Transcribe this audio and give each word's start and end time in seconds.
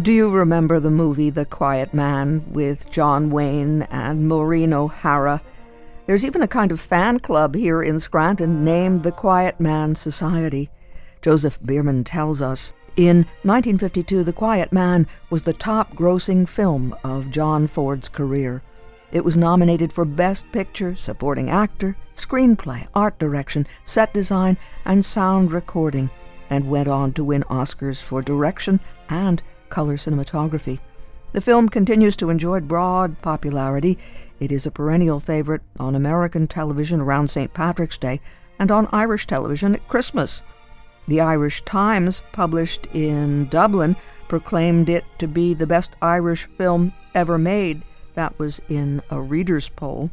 Do 0.00 0.12
you 0.12 0.30
remember 0.30 0.80
the 0.80 0.90
movie 0.90 1.28
The 1.28 1.44
Quiet 1.44 1.92
Man 1.92 2.44
with 2.52 2.88
John 2.90 3.28
Wayne 3.28 3.82
and 3.90 4.26
Maureen 4.26 4.72
O'Hara? 4.72 5.42
There's 6.06 6.24
even 6.24 6.40
a 6.40 6.48
kind 6.48 6.72
of 6.72 6.80
fan 6.80 7.18
club 7.18 7.54
here 7.54 7.82
in 7.82 8.00
Scranton 8.00 8.64
named 8.64 9.02
the 9.02 9.12
Quiet 9.12 9.60
Man 9.60 9.94
Society. 9.96 10.70
Joseph 11.20 11.58
Bierman 11.60 12.04
tells 12.04 12.40
us 12.40 12.72
in 12.96 13.26
1952, 13.42 14.24
The 14.24 14.32
Quiet 14.32 14.72
Man 14.72 15.06
was 15.28 15.42
the 15.42 15.52
top 15.52 15.92
grossing 15.94 16.48
film 16.48 16.94
of 17.04 17.30
John 17.30 17.66
Ford's 17.66 18.08
career. 18.08 18.62
It 19.12 19.24
was 19.24 19.36
nominated 19.36 19.92
for 19.92 20.06
Best 20.06 20.50
Picture, 20.50 20.94
Supporting 20.94 21.50
Actor, 21.50 21.94
Screenplay, 22.14 22.86
Art 22.94 23.18
Direction, 23.18 23.66
Set 23.84 24.14
Design, 24.14 24.56
and 24.86 25.04
Sound 25.04 25.52
Recording, 25.52 26.08
and 26.48 26.70
went 26.70 26.88
on 26.88 27.12
to 27.14 27.24
win 27.24 27.42
Oscars 27.50 28.00
for 28.00 28.22
Direction 28.22 28.80
and 29.10 29.42
Color 29.70 29.96
Cinematography. 29.96 30.80
The 31.32 31.40
film 31.40 31.68
continues 31.68 32.16
to 32.16 32.28
enjoy 32.28 32.60
broad 32.60 33.22
popularity. 33.22 33.98
It 34.40 34.50
is 34.50 34.66
a 34.66 34.70
perennial 34.70 35.20
favorite 35.20 35.62
on 35.78 35.94
American 35.94 36.48
television 36.48 37.00
around 37.00 37.30
St. 37.30 37.54
Patrick's 37.54 37.96
Day 37.96 38.20
and 38.58 38.70
on 38.70 38.88
Irish 38.90 39.26
television 39.26 39.74
at 39.76 39.88
Christmas. 39.88 40.42
The 41.06 41.20
Irish 41.20 41.62
Times, 41.62 42.20
published 42.32 42.86
in 42.92 43.46
Dublin, 43.46 43.96
proclaimed 44.28 44.88
it 44.88 45.04
to 45.18 45.26
be 45.26 45.54
the 45.54 45.66
best 45.66 45.96
Irish 46.02 46.46
film 46.58 46.92
ever 47.14 47.38
made 47.38 47.82
that 48.14 48.38
was 48.38 48.60
in 48.68 49.00
a 49.10 49.20
reader's 49.20 49.68
poll. 49.68 50.10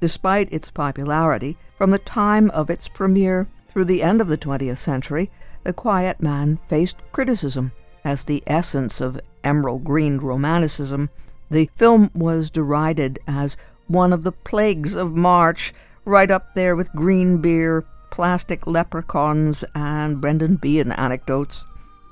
Despite 0.00 0.52
its 0.52 0.70
popularity, 0.70 1.56
from 1.78 1.90
the 1.90 1.98
time 1.98 2.50
of 2.50 2.70
its 2.70 2.88
premiere 2.88 3.48
through 3.72 3.86
the 3.86 4.02
end 4.02 4.20
of 4.20 4.28
the 4.28 4.38
20th 4.38 4.78
century, 4.78 5.30
The 5.64 5.72
Quiet 5.72 6.20
Man 6.20 6.58
faced 6.68 6.96
criticism 7.12 7.72
as 8.06 8.22
the 8.22 8.44
essence 8.46 9.00
of 9.00 9.20
emerald 9.42 9.82
green 9.82 10.18
romanticism. 10.18 11.10
The 11.50 11.68
film 11.74 12.08
was 12.14 12.50
derided 12.50 13.18
as 13.26 13.56
one 13.88 14.12
of 14.12 14.22
the 14.22 14.30
plagues 14.30 14.94
of 14.94 15.16
March, 15.16 15.74
right 16.04 16.30
up 16.30 16.54
there 16.54 16.76
with 16.76 16.92
green 16.92 17.38
beer, 17.38 17.84
plastic 18.12 18.64
leprechauns, 18.64 19.64
and 19.74 20.20
Brendan 20.20 20.54
Behan 20.54 20.92
anecdotes. 20.92 21.64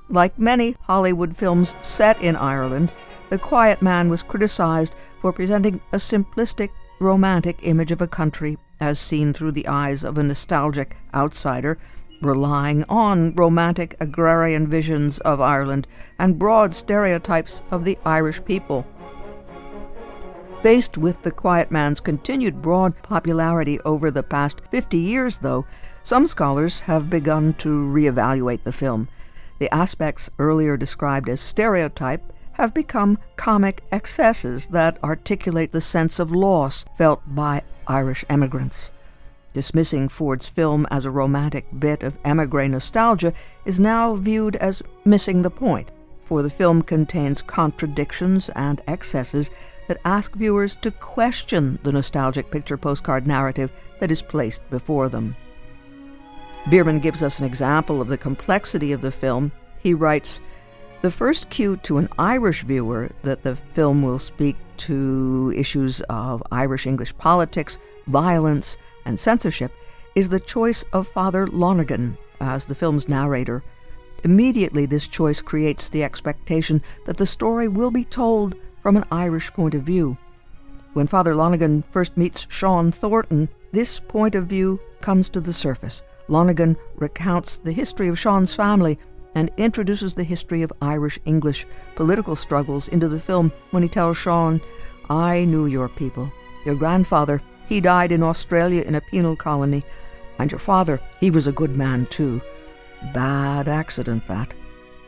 Like 0.08 0.36
many 0.36 0.76
Hollywood 0.82 1.36
films 1.36 1.76
set 1.80 2.20
in 2.20 2.34
Ireland, 2.34 2.90
The 3.30 3.38
Quiet 3.38 3.80
Man 3.80 4.08
was 4.08 4.24
criticized 4.24 4.96
for 5.20 5.32
presenting 5.32 5.80
a 5.92 5.98
simplistic, 5.98 6.70
romantic 6.98 7.58
image 7.62 7.92
of 7.92 8.00
a 8.00 8.08
country 8.08 8.58
as 8.80 8.98
seen 8.98 9.32
through 9.32 9.52
the 9.52 9.68
eyes 9.68 10.02
of 10.02 10.18
a 10.18 10.24
nostalgic 10.24 10.96
outsider, 11.14 11.78
relying 12.20 12.84
on 12.88 13.34
romantic 13.34 13.96
agrarian 14.00 14.66
visions 14.68 15.18
of 15.20 15.40
Ireland 15.40 15.86
and 16.18 16.38
broad 16.38 16.74
stereotypes 16.74 17.62
of 17.70 17.84
the 17.84 17.98
Irish 18.04 18.44
people. 18.44 18.86
Faced 20.62 20.96
with 20.96 21.22
the 21.22 21.30
Quiet 21.30 21.70
Man's 21.70 22.00
continued 22.00 22.62
broad 22.62 22.96
popularity 23.02 23.78
over 23.80 24.10
the 24.10 24.22
past 24.22 24.62
50 24.70 24.96
years, 24.96 25.38
though, 25.38 25.66
some 26.02 26.26
scholars 26.26 26.80
have 26.80 27.10
begun 27.10 27.54
to 27.54 27.68
reevaluate 27.68 28.64
the 28.64 28.72
film. 28.72 29.08
The 29.58 29.72
aspects 29.74 30.30
earlier 30.38 30.76
described 30.76 31.28
as 31.28 31.40
stereotype 31.40 32.32
have 32.52 32.72
become 32.72 33.18
comic 33.36 33.82
excesses 33.92 34.68
that 34.68 35.02
articulate 35.02 35.72
the 35.72 35.80
sense 35.80 36.18
of 36.18 36.32
loss 36.32 36.86
felt 36.96 37.22
by 37.26 37.62
Irish 37.86 38.24
emigrants. 38.30 38.90
Dismissing 39.54 40.08
Ford's 40.08 40.46
film 40.46 40.84
as 40.90 41.04
a 41.04 41.12
romantic 41.12 41.66
bit 41.78 42.02
of 42.02 42.18
emigre 42.24 42.68
nostalgia 42.68 43.32
is 43.64 43.78
now 43.78 44.16
viewed 44.16 44.56
as 44.56 44.82
missing 45.04 45.42
the 45.42 45.50
point, 45.50 45.92
for 46.20 46.42
the 46.42 46.50
film 46.50 46.82
contains 46.82 47.40
contradictions 47.40 48.48
and 48.50 48.82
excesses 48.88 49.52
that 49.86 50.00
ask 50.04 50.34
viewers 50.34 50.74
to 50.76 50.90
question 50.90 51.78
the 51.84 51.92
nostalgic 51.92 52.50
picture 52.50 52.76
postcard 52.76 53.28
narrative 53.28 53.70
that 54.00 54.10
is 54.10 54.22
placed 54.22 54.68
before 54.70 55.08
them. 55.08 55.36
Bierman 56.68 56.98
gives 56.98 57.22
us 57.22 57.38
an 57.38 57.44
example 57.44 58.00
of 58.00 58.08
the 58.08 58.18
complexity 58.18 58.90
of 58.90 59.02
the 59.02 59.12
film. 59.12 59.52
He 59.78 59.94
writes, 59.94 60.40
the 61.02 61.10
first 61.10 61.50
cue 61.50 61.76
to 61.82 61.98
an 61.98 62.08
Irish 62.18 62.64
viewer 62.64 63.10
that 63.22 63.42
the 63.42 63.54
film 63.54 64.02
will 64.02 64.18
speak 64.18 64.56
to 64.78 65.52
issues 65.54 66.00
of 66.08 66.42
Irish 66.50 66.86
English 66.86 67.16
politics, 67.18 67.78
violence, 68.06 68.78
and 69.04 69.18
censorship 69.18 69.72
is 70.14 70.28
the 70.28 70.40
choice 70.40 70.84
of 70.92 71.08
Father 71.08 71.46
Lonergan 71.46 72.16
as 72.40 72.66
the 72.66 72.74
film's 72.74 73.08
narrator. 73.08 73.62
Immediately, 74.22 74.86
this 74.86 75.06
choice 75.06 75.40
creates 75.40 75.88
the 75.88 76.02
expectation 76.02 76.82
that 77.04 77.16
the 77.16 77.26
story 77.26 77.68
will 77.68 77.90
be 77.90 78.04
told 78.04 78.54
from 78.82 78.96
an 78.96 79.04
Irish 79.10 79.52
point 79.52 79.74
of 79.74 79.82
view. 79.82 80.16
When 80.94 81.06
Father 81.06 81.34
Lonergan 81.34 81.82
first 81.90 82.16
meets 82.16 82.46
Sean 82.48 82.92
Thornton, 82.92 83.48
this 83.72 83.98
point 83.98 84.34
of 84.34 84.46
view 84.46 84.80
comes 85.00 85.28
to 85.30 85.40
the 85.40 85.52
surface. 85.52 86.02
Lonergan 86.28 86.76
recounts 86.96 87.58
the 87.58 87.72
history 87.72 88.08
of 88.08 88.18
Sean's 88.18 88.54
family 88.54 88.98
and 89.34 89.50
introduces 89.56 90.14
the 90.14 90.22
history 90.24 90.62
of 90.62 90.72
Irish 90.80 91.18
English 91.24 91.66
political 91.96 92.36
struggles 92.36 92.88
into 92.88 93.08
the 93.08 93.20
film 93.20 93.52
when 93.72 93.82
he 93.82 93.88
tells 93.88 94.16
Sean, 94.16 94.60
I 95.10 95.44
knew 95.44 95.66
your 95.66 95.88
people. 95.88 96.32
Your 96.64 96.76
grandfather, 96.76 97.42
he 97.68 97.80
died 97.80 98.12
in 98.12 98.22
Australia 98.22 98.82
in 98.82 98.94
a 98.94 99.00
penal 99.00 99.36
colony, 99.36 99.82
and 100.38 100.50
your 100.50 100.58
father, 100.58 101.00
he 101.20 101.30
was 101.30 101.46
a 101.46 101.52
good 101.52 101.76
man 101.76 102.06
too. 102.06 102.40
Bad 103.12 103.68
accident, 103.68 104.26
that. 104.26 104.54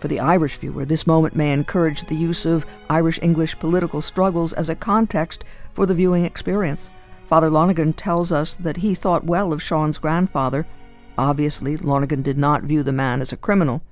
For 0.01 0.09
the 0.09 0.21
Irish 0.21 0.59
viewer, 0.59 0.85
this 0.85 1.07
moment 1.07 1.35
may 1.35 1.53
encourage 1.53 2.05
the 2.05 2.15
use 2.15 2.45
of 2.45 2.67
Irish 2.91 3.19
English 3.23 3.59
political 3.59 4.03
struggles 4.03 4.53
as 4.53 4.69
a 4.69 4.75
context 4.75 5.45
for 5.73 5.87
the 5.87 5.95
viewing 5.95 6.25
experience. 6.25 6.91
Father 7.29 7.51
Lonergan 7.51 7.93
tells 7.93 8.31
us 8.31 8.55
that 8.57 8.77
he 8.77 8.95
thought 8.95 9.25
well 9.25 9.53
of 9.53 9.63
Sean's 9.63 9.99
grandfather. 9.99 10.67
Obviously, 11.19 11.77
Lonergan 11.77 12.23
did 12.23 12.39
not 12.39 12.63
view 12.63 12.83
the 12.83 12.93
man 12.93 13.21
as 13.21 13.33
a 13.33 13.37
criminal. 13.37 13.83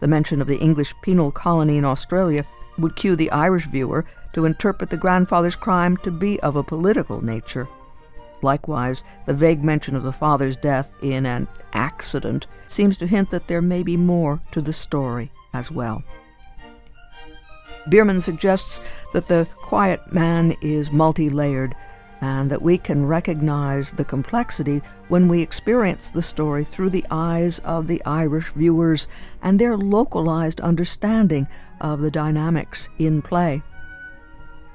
The 0.00 0.06
mention 0.06 0.40
of 0.42 0.46
the 0.46 0.58
English 0.58 0.94
penal 1.02 1.32
colony 1.32 1.78
in 1.78 1.84
Australia 1.84 2.46
would 2.78 2.94
cue 2.94 3.16
the 3.16 3.30
Irish 3.30 3.66
viewer 3.66 4.04
to 4.34 4.44
interpret 4.44 4.90
the 4.90 4.96
grandfather's 4.96 5.56
crime 5.56 5.96
to 5.98 6.10
be 6.10 6.38
of 6.40 6.56
a 6.56 6.62
political 6.62 7.24
nature. 7.24 7.68
Likewise, 8.44 9.04
the 9.24 9.32
vague 9.32 9.64
mention 9.64 9.96
of 9.96 10.02
the 10.02 10.12
father's 10.12 10.54
death 10.54 10.92
in 11.00 11.24
an 11.24 11.48
accident 11.72 12.46
seems 12.68 12.98
to 12.98 13.06
hint 13.06 13.30
that 13.30 13.48
there 13.48 13.62
may 13.62 13.82
be 13.82 13.96
more 13.96 14.42
to 14.52 14.60
the 14.60 14.72
story 14.72 15.32
as 15.54 15.70
well. 15.70 16.04
Bierman 17.88 18.20
suggests 18.20 18.80
that 19.14 19.28
the 19.28 19.48
quiet 19.56 20.12
man 20.12 20.54
is 20.60 20.92
multi 20.92 21.30
layered 21.30 21.74
and 22.20 22.50
that 22.50 22.60
we 22.60 22.76
can 22.76 23.06
recognize 23.06 23.92
the 23.92 24.04
complexity 24.04 24.82
when 25.08 25.26
we 25.26 25.40
experience 25.40 26.10
the 26.10 26.22
story 26.22 26.64
through 26.64 26.90
the 26.90 27.04
eyes 27.10 27.60
of 27.60 27.86
the 27.86 28.04
Irish 28.04 28.50
viewers 28.50 29.08
and 29.42 29.58
their 29.58 29.76
localized 29.76 30.60
understanding 30.60 31.48
of 31.80 32.00
the 32.00 32.10
dynamics 32.10 32.90
in 32.98 33.22
play. 33.22 33.62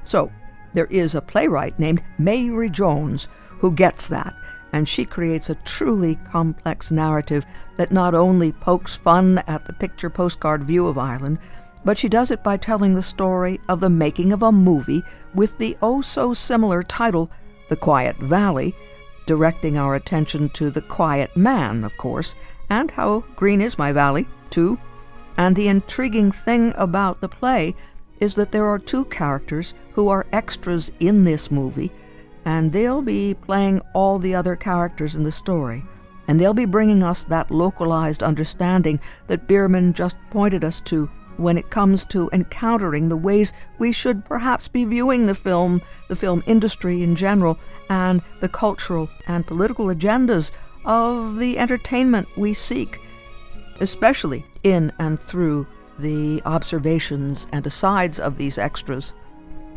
So, 0.04 0.32
there 0.74 0.86
is 0.86 1.16
a 1.16 1.22
playwright 1.22 1.80
named 1.80 2.04
Mary 2.18 2.70
Jones 2.70 3.28
who 3.60 3.72
gets 3.72 4.08
that, 4.08 4.36
and 4.74 4.88
she 4.88 5.06
creates 5.06 5.50
a 5.50 5.56
truly 5.56 6.16
complex 6.16 6.92
narrative 6.92 7.46
that 7.76 7.92
not 7.92 8.14
only 8.16 8.52
pokes 8.52 8.96
fun 8.96 9.40
at 9.48 9.66
the 9.66 9.74
picture 9.74 10.10
postcard 10.10 10.64
view 10.64 10.88
of 10.88 10.98
Ireland, 10.98 11.40
but 11.86 11.98
she 11.98 12.10
does 12.10 12.30
it 12.30 12.44
by 12.44 12.58
telling 12.58 12.94
the 12.94 13.04
story 13.04 13.60
of 13.70 13.80
the 13.80 13.90
making 13.90 14.34
of 14.34 14.44
a 14.44 14.52
movie 14.52 15.04
with 15.34 15.58
the 15.58 15.78
oh 15.82 16.02
so 16.02 16.34
similar 16.34 16.84
title, 16.84 17.32
The 17.70 17.76
Quiet 17.76 18.18
Valley, 18.18 18.76
directing 19.26 19.78
our 19.78 19.96
attention 19.96 20.50
to 20.50 20.70
the 20.70 20.82
quiet 20.82 21.36
man, 21.38 21.84
of 21.84 21.96
course, 21.98 22.36
and 22.70 22.92
how 22.92 23.22
green 23.36 23.62
is 23.62 23.78
my 23.78 23.92
valley, 23.92 24.28
too. 24.50 24.80
And 25.38 25.56
the 25.56 25.68
intriguing 25.68 26.32
thing 26.32 26.74
about 26.76 27.22
the 27.22 27.30
play 27.30 27.76
is 28.20 28.34
that 28.36 28.52
there 28.52 28.66
are 28.66 28.80
two 28.80 29.06
characters 29.06 29.74
who 29.94 30.10
are 30.10 30.28
extras 30.32 30.92
in 31.00 31.24
this 31.24 31.50
movie, 31.50 31.92
and 32.46 32.72
they'll 32.72 33.02
be 33.02 33.34
playing 33.34 33.82
all 33.94 34.20
the 34.20 34.36
other 34.36 34.56
characters 34.56 35.16
in 35.16 35.24
the 35.24 35.32
story. 35.32 35.84
And 36.28 36.40
they'll 36.40 36.54
be 36.54 36.66
bringing 36.66 37.04
us 37.04 37.24
that 37.26 37.50
localized 37.50 38.22
understanding 38.22 39.00
that 39.28 39.48
Bierman 39.48 39.94
just 39.94 40.16
pointed 40.30 40.64
us 40.64 40.80
to 40.82 41.10
when 41.38 41.58
it 41.58 41.70
comes 41.70 42.04
to 42.06 42.30
encountering 42.34 43.10
the 43.10 43.18
ways 43.18 43.54
we 43.80 43.92
should 43.92 44.26
perhaps 44.26 44.68
be 44.68 44.86
viewing 44.86 45.26
the 45.26 45.34
film, 45.34 45.82
the 46.08 46.16
film 46.16 46.44
industry 46.46 47.02
in 47.02 47.16
general, 47.16 47.58
and 47.90 48.22
the 48.42 48.50
cultural 48.50 49.10
and 49.28 49.48
political 49.48 49.86
agendas 49.86 50.52
of 50.86 51.38
the 51.38 51.58
entertainment 51.58 52.28
we 52.38 52.54
seek, 52.54 53.00
especially 53.80 54.46
in 54.64 54.92
and 55.00 55.20
through 55.20 55.66
the 55.98 56.42
observations 56.46 57.48
and 57.52 57.66
asides 57.66 58.20
of 58.20 58.38
these 58.38 58.58
extras. 58.58 59.14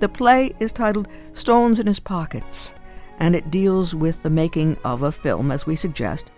The 0.03 0.09
play 0.09 0.53
is 0.59 0.73
titled 0.73 1.07
Stones 1.33 1.79
in 1.79 1.87
His 1.87 2.01
Pockets, 2.01 2.73
and 3.21 3.37
it 3.37 3.53
deals 3.53 3.95
with 3.95 4.21
the 4.25 4.31
making 4.31 4.77
of 4.85 5.03
a 5.03 5.13
film, 5.13 5.53
as 5.53 5.65
we 5.65 5.77
suggest, 5.77 6.33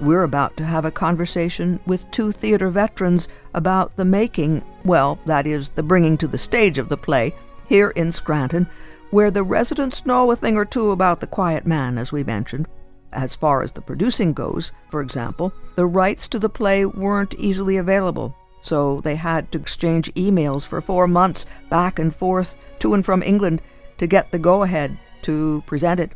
we're 0.00 0.22
about 0.22 0.56
to 0.56 0.64
have 0.64 0.86
a 0.86 0.90
conversation 0.90 1.78
with 1.84 2.10
two 2.10 2.32
theater 2.32 2.70
veterans 2.70 3.28
about 3.52 3.94
the 3.96 4.06
making 4.06 4.64
Well, 4.86 5.18
that 5.26 5.46
is, 5.46 5.68
the 5.68 5.82
bringing 5.82 6.16
to 6.16 6.26
the 6.26 6.38
stage 6.38 6.78
of 6.78 6.88
the 6.88 6.96
play, 6.96 7.34
here 7.68 7.90
in 7.90 8.10
Scranton, 8.12 8.66
where 9.10 9.30
the 9.30 9.42
residents 9.42 10.06
know 10.06 10.30
a 10.30 10.34
thing 10.34 10.56
or 10.56 10.64
two 10.64 10.90
about 10.90 11.20
the 11.20 11.26
quiet 11.26 11.66
man, 11.66 11.98
as 11.98 12.12
we 12.12 12.24
mentioned. 12.24 12.66
As 13.12 13.34
far 13.34 13.62
as 13.62 13.72
the 13.72 13.82
producing 13.82 14.32
goes, 14.32 14.72
for 14.88 15.02
example, 15.02 15.52
the 15.76 15.84
rights 15.84 16.28
to 16.28 16.38
the 16.38 16.48
play 16.48 16.86
weren't 16.86 17.34
easily 17.34 17.76
available, 17.76 18.34
so 18.62 19.00
they 19.02 19.16
had 19.16 19.52
to 19.52 19.58
exchange 19.58 20.12
emails 20.14 20.66
for 20.66 20.80
four 20.80 21.06
months 21.06 21.44
back 21.68 21.98
and 21.98 22.14
forth 22.14 22.54
to 22.78 22.94
and 22.94 23.04
from 23.04 23.22
England 23.22 23.60
to 23.98 24.06
get 24.06 24.30
the 24.30 24.38
go 24.38 24.62
ahead 24.62 24.96
to 25.22 25.62
present 25.66 26.00
it. 26.00 26.12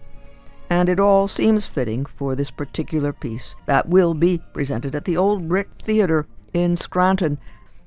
And 0.70 0.88
it 0.88 0.98
all 0.98 1.28
seems 1.28 1.66
fitting 1.66 2.06
for 2.06 2.34
this 2.34 2.50
particular 2.50 3.12
piece 3.12 3.54
that 3.66 3.88
will 3.88 4.14
be 4.14 4.40
presented 4.54 4.96
at 4.96 5.04
the 5.04 5.16
Old 5.16 5.46
Brick 5.48 5.68
Theatre 5.74 6.26
in 6.54 6.76
Scranton 6.76 7.38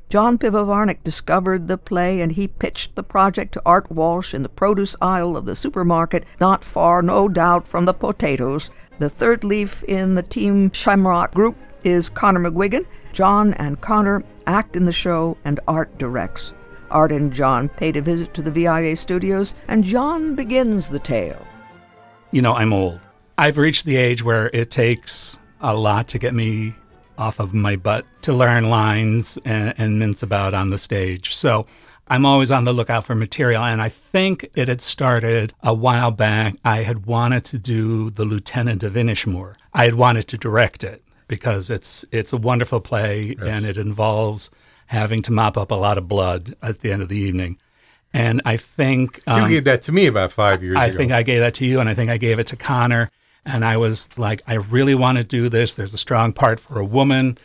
John 0.09 0.39
Pivovarnik 0.39 1.03
discovered 1.03 1.67
the 1.67 1.77
play 1.77 2.19
and 2.19 2.31
he 2.31 2.47
pitched 2.47 2.95
the 2.95 3.03
project 3.03 3.53
to 3.53 3.61
Art 3.63 3.91
Walsh 3.91 4.33
in 4.33 4.41
the 4.41 4.49
produce 4.49 4.95
aisle 4.99 5.37
of 5.37 5.45
the 5.45 5.55
supermarket, 5.55 6.25
not 6.39 6.63
far, 6.63 7.03
no 7.03 7.29
doubt, 7.29 7.67
from 7.67 7.85
the 7.85 7.93
potatoes. 7.93 8.71
The 8.97 9.09
third 9.11 9.43
leaf 9.43 9.83
in 9.83 10.15
the 10.15 10.23
Team 10.23 10.71
Shamrock 10.71 11.35
group 11.35 11.55
is 11.83 12.09
Connor 12.09 12.49
McGuigan. 12.49 12.87
John 13.13 13.53
and 13.53 13.79
Connor 13.81 14.23
act 14.49 14.75
in 14.75 14.85
the 14.85 14.91
show, 14.91 15.37
and 15.45 15.59
Art 15.67 15.97
directs. 15.99 16.53
Art 16.89 17.11
and 17.11 17.31
John 17.31 17.69
paid 17.69 17.95
a 17.95 18.01
visit 18.01 18.33
to 18.33 18.41
the 18.41 18.51
VIA 18.51 18.95
studios, 18.95 19.53
and 19.67 19.83
John 19.83 20.35
begins 20.35 20.89
the 20.89 20.99
tale. 20.99 21.45
You 22.31 22.41
know, 22.41 22.53
I'm 22.53 22.73
old. 22.73 22.99
I've 23.37 23.57
reached 23.57 23.85
the 23.85 23.95
age 23.95 24.23
where 24.23 24.49
it 24.51 24.71
takes 24.71 25.39
a 25.61 25.75
lot 25.75 26.07
to 26.09 26.19
get 26.19 26.33
me 26.33 26.75
off 27.17 27.39
of 27.39 27.53
my 27.53 27.75
butt 27.75 28.05
to 28.21 28.33
learn 28.33 28.69
lines 28.69 29.37
and, 29.45 29.73
and 29.77 29.99
mince 29.99 30.23
about 30.23 30.53
on 30.53 30.71
the 30.71 30.77
stage. 30.77 31.35
So 31.35 31.65
I'm 32.07 32.25
always 32.25 32.49
on 32.49 32.63
the 32.63 32.73
lookout 32.73 33.05
for 33.05 33.13
material. 33.13 33.63
And 33.63 33.81
I 33.81 33.89
think 33.89 34.49
it 34.55 34.67
had 34.67 34.81
started 34.81 35.53
a 35.61 35.73
while 35.73 36.11
back. 36.11 36.55
I 36.65 36.83
had 36.83 37.05
wanted 37.05 37.45
to 37.45 37.59
do 37.59 38.09
The 38.09 38.25
Lieutenant 38.25 38.83
of 38.83 38.93
Inishmore. 38.93 39.55
I 39.73 39.85
had 39.85 39.95
wanted 39.95 40.27
to 40.29 40.37
direct 40.37 40.83
it 40.83 41.03
because 41.29 41.69
it's 41.69 42.03
it's 42.11 42.33
a 42.33 42.37
wonderful 42.37 42.81
play 42.81 43.37
yes. 43.39 43.47
and 43.47 43.65
it 43.65 43.77
involves 43.77 44.49
having 44.87 45.21
to 45.21 45.31
mop 45.31 45.55
up 45.55 45.71
a 45.71 45.75
lot 45.75 45.97
of 45.97 46.09
blood 46.09 46.55
at 46.61 46.81
the 46.81 46.91
end 46.91 47.01
of 47.01 47.07
the 47.07 47.17
evening. 47.17 47.57
And 48.11 48.41
I 48.43 48.57
think 48.57 49.21
um, 49.27 49.43
you 49.43 49.57
gave 49.57 49.63
that 49.65 49.83
to 49.83 49.91
me 49.91 50.07
about 50.07 50.31
five 50.31 50.63
years 50.63 50.75
I 50.75 50.87
ago. 50.87 50.95
I 50.95 50.97
think 50.97 51.11
I 51.11 51.23
gave 51.23 51.39
that 51.39 51.53
to 51.55 51.65
you, 51.65 51.79
and 51.79 51.87
I 51.87 51.93
think 51.93 52.09
I 52.09 52.17
gave 52.17 52.39
it 52.39 52.47
to 52.47 52.57
Connor. 52.57 53.11
And 53.45 53.63
I 53.63 53.77
was 53.77 54.09
like, 54.17 54.41
I 54.47 54.55
really 54.55 54.95
want 54.95 55.19
to 55.19 55.23
do 55.23 55.47
this. 55.47 55.75
There's 55.75 55.93
a 55.93 55.97
strong 55.97 56.33
part 56.33 56.59
for 56.59 56.79
a 56.79 56.85
woman. 56.85 57.37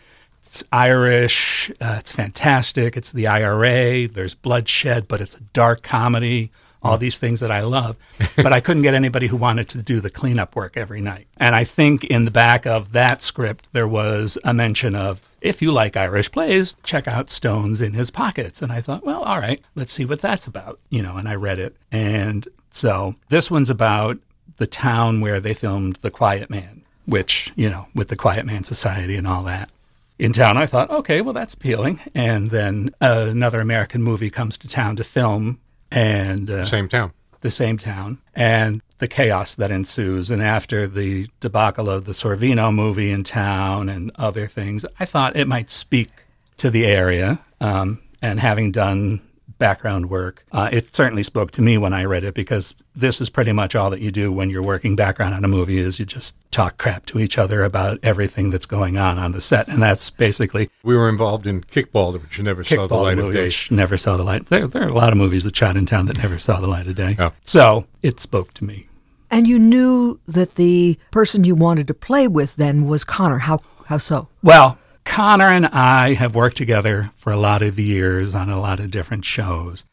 It's 0.44 0.64
Irish. 0.72 1.70
Uh, 1.80 1.96
it's 1.98 2.12
fantastic. 2.12 2.96
It's 2.96 3.12
the 3.12 3.26
IRA. 3.26 4.08
There's 4.08 4.34
bloodshed, 4.34 5.06
but 5.06 5.20
it's 5.20 5.36
a 5.36 5.42
dark 5.52 5.82
comedy. 5.82 6.50
All 6.84 6.98
these 6.98 7.18
things 7.18 7.40
that 7.40 7.50
I 7.50 7.62
love. 7.62 7.96
But 8.36 8.52
I 8.52 8.60
couldn't 8.60 8.82
get 8.82 8.94
anybody 8.94 9.28
who 9.28 9.36
wanted 9.36 9.68
to 9.70 9.82
do 9.82 10.00
the 10.00 10.10
cleanup 10.10 10.54
work 10.54 10.76
every 10.76 11.00
night. 11.00 11.26
And 11.38 11.54
I 11.54 11.64
think 11.64 12.04
in 12.04 12.26
the 12.26 12.30
back 12.30 12.66
of 12.66 12.92
that 12.92 13.22
script, 13.22 13.68
there 13.72 13.88
was 13.88 14.36
a 14.44 14.52
mention 14.52 14.94
of 14.94 15.22
if 15.40 15.62
you 15.62 15.72
like 15.72 15.96
Irish 15.96 16.30
plays, 16.30 16.76
check 16.84 17.08
out 17.08 17.30
Stones 17.30 17.80
in 17.80 17.94
His 17.94 18.10
Pockets. 18.10 18.62
And 18.62 18.70
I 18.70 18.80
thought, 18.80 19.04
well, 19.04 19.22
all 19.22 19.38
right, 19.38 19.62
let's 19.74 19.92
see 19.92 20.04
what 20.04 20.20
that's 20.20 20.46
about. 20.46 20.78
You 20.90 21.02
know, 21.02 21.16
and 21.16 21.28
I 21.28 21.34
read 21.34 21.58
it. 21.58 21.74
And 21.90 22.46
so 22.70 23.14
this 23.28 23.50
one's 23.50 23.70
about 23.70 24.18
the 24.56 24.66
town 24.66 25.20
where 25.20 25.40
they 25.40 25.54
filmed 25.54 25.96
The 25.96 26.10
Quiet 26.10 26.50
Man, 26.50 26.82
which, 27.06 27.52
you 27.56 27.68
know, 27.68 27.88
with 27.94 28.08
the 28.08 28.16
Quiet 28.16 28.46
Man 28.46 28.64
Society 28.64 29.16
and 29.16 29.26
all 29.26 29.42
that. 29.44 29.70
In 30.16 30.32
town, 30.32 30.56
I 30.56 30.66
thought, 30.66 30.90
okay, 30.90 31.20
well, 31.20 31.32
that's 31.34 31.54
appealing. 31.54 32.00
And 32.14 32.50
then 32.50 32.94
uh, 33.00 33.26
another 33.30 33.60
American 33.60 34.02
movie 34.02 34.30
comes 34.30 34.56
to 34.58 34.68
town 34.68 34.94
to 34.96 35.04
film, 35.04 35.58
and 35.94 36.50
uh, 36.50 36.64
same 36.66 36.88
town, 36.88 37.12
the 37.40 37.50
same 37.50 37.78
town, 37.78 38.18
and 38.34 38.82
the 38.98 39.08
chaos 39.08 39.54
that 39.54 39.70
ensues. 39.70 40.30
And 40.30 40.42
after 40.42 40.86
the 40.86 41.28
debacle 41.40 41.88
of 41.88 42.04
the 42.04 42.12
Sorvino 42.12 42.74
movie 42.74 43.10
in 43.10 43.24
town 43.24 43.88
and 43.88 44.10
other 44.16 44.46
things, 44.46 44.84
I 44.98 45.04
thought 45.04 45.36
it 45.36 45.48
might 45.48 45.70
speak 45.70 46.10
to 46.58 46.70
the 46.70 46.86
area. 46.86 47.40
Um, 47.60 48.00
and 48.20 48.40
having 48.40 48.72
done 48.72 49.20
background 49.58 50.10
work. 50.10 50.44
Uh, 50.52 50.68
it 50.72 50.94
certainly 50.94 51.22
spoke 51.22 51.50
to 51.52 51.62
me 51.62 51.78
when 51.78 51.92
I 51.92 52.04
read 52.04 52.24
it 52.24 52.34
because 52.34 52.74
this 52.94 53.20
is 53.20 53.30
pretty 53.30 53.52
much 53.52 53.74
all 53.74 53.90
that 53.90 54.00
you 54.00 54.10
do 54.10 54.32
when 54.32 54.50
you're 54.50 54.62
working 54.62 54.96
background 54.96 55.34
on 55.34 55.44
a 55.44 55.48
movie 55.48 55.78
is 55.78 55.98
you 55.98 56.04
just 56.04 56.36
talk 56.50 56.78
crap 56.78 57.06
to 57.06 57.18
each 57.18 57.38
other 57.38 57.64
about 57.64 57.98
everything 58.02 58.50
that's 58.50 58.66
going 58.66 58.96
on 58.96 59.18
on 59.18 59.32
the 59.32 59.40
set, 59.40 59.68
and 59.68 59.82
that's 59.82 60.10
basically. 60.10 60.70
We 60.82 60.96
were 60.96 61.08
involved 61.08 61.46
in 61.46 61.62
Kickball, 61.62 62.12
which 62.20 62.38
never 62.40 62.62
Kickball, 62.62 62.76
saw 62.76 62.86
the 62.86 62.94
light 62.96 63.16
movie, 63.16 63.28
of 63.28 63.34
day. 63.34 63.44
Which 63.44 63.70
never 63.70 63.96
saw 63.96 64.16
the 64.16 64.24
light. 64.24 64.46
There, 64.46 64.66
there 64.66 64.82
are 64.82 64.88
a 64.88 64.92
lot 64.92 65.12
of 65.12 65.18
movies 65.18 65.44
that 65.44 65.56
shot 65.56 65.76
in 65.76 65.86
town 65.86 66.06
that 66.06 66.18
never 66.18 66.38
saw 66.38 66.60
the 66.60 66.68
light 66.68 66.86
of 66.86 66.94
day. 66.94 67.16
So 67.44 67.86
it 68.02 68.20
spoke 68.20 68.54
to 68.54 68.64
me. 68.64 68.88
And 69.30 69.48
you 69.48 69.58
knew 69.58 70.20
that 70.26 70.54
the 70.54 70.98
person 71.10 71.42
you 71.42 71.56
wanted 71.56 71.88
to 71.88 71.94
play 71.94 72.28
with 72.28 72.54
then 72.54 72.86
was 72.86 73.04
Connor. 73.04 73.38
How 73.38 73.60
how 73.86 73.98
so? 73.98 74.28
Well, 74.42 74.78
Connor 75.04 75.48
and 75.48 75.66
I 75.66 76.14
have 76.14 76.34
worked 76.34 76.56
together 76.56 77.10
for 77.16 77.32
a 77.32 77.36
lot 77.36 77.62
of 77.62 77.78
years 77.78 78.34
on 78.34 78.50
a 78.50 78.60
lot 78.60 78.80
of 78.80 78.90
different 78.90 79.24
shows. 79.24 79.84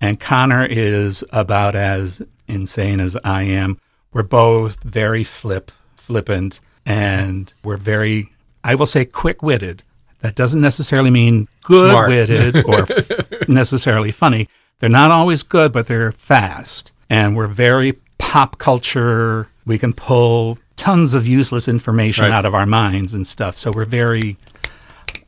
And 0.00 0.20
Connor 0.20 0.66
is 0.66 1.24
about 1.30 1.74
as 1.74 2.22
insane 2.46 3.00
as 3.00 3.16
I 3.24 3.42
am. 3.42 3.80
We're 4.12 4.22
both 4.22 4.82
very 4.82 5.24
flip, 5.24 5.70
flippant, 5.94 6.60
and 6.84 7.52
we're 7.62 7.76
very, 7.76 8.32
I 8.62 8.74
will 8.74 8.86
say, 8.86 9.04
quick 9.04 9.42
witted. 9.42 9.82
That 10.20 10.34
doesn't 10.34 10.60
necessarily 10.60 11.10
mean 11.10 11.48
good 11.62 12.08
witted 12.08 12.64
or 12.66 12.82
f- 12.90 13.48
necessarily 13.48 14.12
funny. 14.12 14.48
They're 14.78 14.90
not 14.90 15.10
always 15.10 15.42
good, 15.42 15.72
but 15.72 15.86
they're 15.86 16.12
fast. 16.12 16.92
And 17.08 17.36
we're 17.36 17.46
very 17.46 17.98
pop 18.18 18.58
culture. 18.58 19.48
We 19.64 19.78
can 19.78 19.92
pull 19.92 20.58
tons 20.76 21.14
of 21.14 21.26
useless 21.26 21.68
information 21.68 22.24
right. 22.24 22.32
out 22.32 22.44
of 22.44 22.54
our 22.54 22.66
minds 22.66 23.14
and 23.14 23.26
stuff. 23.26 23.56
So 23.56 23.70
we're 23.70 23.84
very 23.84 24.36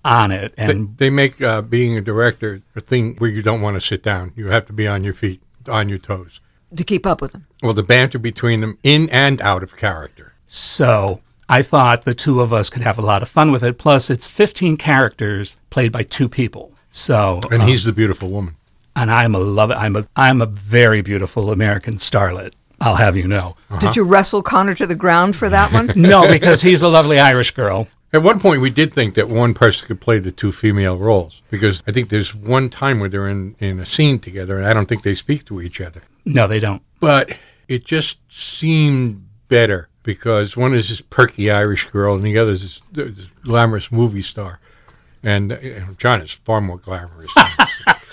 on 0.05 0.31
it. 0.31 0.55
And 0.57 0.97
they, 0.97 1.07
they 1.07 1.11
make 1.11 1.41
uh, 1.41 1.63
being 1.63 1.97
a 1.97 2.01
director 2.01 2.63
a 2.75 2.81
thing 2.81 3.17
where 3.17 3.31
you 3.31 3.43
don't 3.43 3.61
want 3.61 3.75
to 3.75 3.81
sit 3.81 4.03
down. 4.03 4.33
You 4.37 4.49
have 4.49 4.67
to 4.67 4.73
be 4.73 4.87
on 4.87 5.05
your 5.05 5.15
feet, 5.15 5.43
on 5.69 5.89
your 5.89 5.99
toes. 5.99 6.41
To 6.77 6.85
keep 6.85 7.07
up 7.07 7.21
with 7.21 7.33
them. 7.33 7.47
Well, 7.63 7.75
the 7.75 7.83
banter 7.83 8.19
between 8.19 8.61
them 8.61 8.79
in 8.83 9.09
and 9.11 9.41
out 9.41 9.63
of 9.63 9.77
character. 9.77 10.35
So 10.47 11.23
I 11.49 11.63
thought 11.63 12.03
the 12.03 12.15
two 12.15 12.41
of 12.41 12.53
us 12.53 12.69
could 12.69 12.83
have 12.83 12.99
a 12.99 13.03
lot 13.03 13.23
of 13.23 13.29
fun 13.29 13.51
with 13.51 13.63
it. 13.63 13.79
Plus, 13.79 14.11
it's 14.11 14.27
15 14.27 14.77
characters 14.77 15.57
played 15.71 15.93
by 15.93 16.03
two 16.03 16.29
people. 16.29 16.73
So 16.91 17.41
And 17.51 17.63
um, 17.63 17.69
he's 17.69 17.85
the 17.85 17.93
beautiful 17.93 18.29
woman. 18.29 18.57
And 18.95 19.11
I'm 19.11 19.35
a 19.35 19.39
love 19.39 19.71
I'm 19.71 19.95
a 19.95 20.09
I'm 20.17 20.43
a 20.43 20.47
very 20.47 21.03
beautiful 21.03 21.53
American 21.53 21.99
starlet. 21.99 22.53
I'll 22.81 22.97
have 22.97 23.17
you 23.17 23.29
know. 23.29 23.57
Uh-huh. 23.71 23.79
Did 23.79 23.97
you 23.97 24.03
wrestle 24.05 24.43
Connor 24.43 24.75
to 24.75 24.87
the 24.87 24.95
ground 24.95 25.37
for 25.37 25.49
that 25.49 25.73
one? 25.73 25.93
no, 25.97 26.29
because 26.29 26.63
he's 26.63 26.83
a 26.83 26.89
lovely 26.89 27.19
Irish 27.19 27.53
girl. 27.53 27.89
At 28.13 28.23
one 28.23 28.41
point, 28.41 28.63
we 28.63 28.71
did 28.71 28.95
think 28.95 29.15
that 29.15 29.29
one 29.29 29.53
person 29.53 29.87
could 29.87 30.01
play 30.01 30.19
the 30.19 30.33
two 30.33 30.51
female 30.51 30.97
roles 30.97 31.43
because 31.51 31.83
I 31.87 31.93
think 31.93 32.09
there's 32.09 32.35
one 32.35 32.71
time 32.71 33.01
where 33.01 33.09
they're 33.09 33.29
in, 33.29 33.55
in 33.59 33.79
a 33.81 33.87
scene 33.87 34.19
together, 34.19 34.57
and 34.57 34.67
I 34.67 34.73
don't 34.73 34.89
think 34.89 35.03
they 35.03 35.15
speak 35.15 35.45
to 35.47 35.61
each 35.61 35.81
other. 35.81 36.03
No, 36.25 36.49
they 36.49 36.59
don't. 36.59 36.83
But 37.01 37.37
it 37.69 37.85
just 37.85 38.17
seemed 38.31 39.29
better 39.49 39.89
because 40.03 40.57
one 40.57 40.75
is 40.75 40.89
this 40.89 41.03
perky 41.03 41.51
Irish 41.51 41.85
girl, 41.91 42.15
and 42.15 42.23
the 42.23 42.39
other 42.39 42.53
is 42.53 42.81
this 42.91 43.27
glamorous 43.43 43.93
movie 43.93 44.23
star. 44.23 44.59
And 45.23 45.53
uh, 45.53 45.59
John 45.99 46.23
is 46.23 46.33
far 46.33 46.63
more 46.63 46.79
glamorous. 46.79 47.33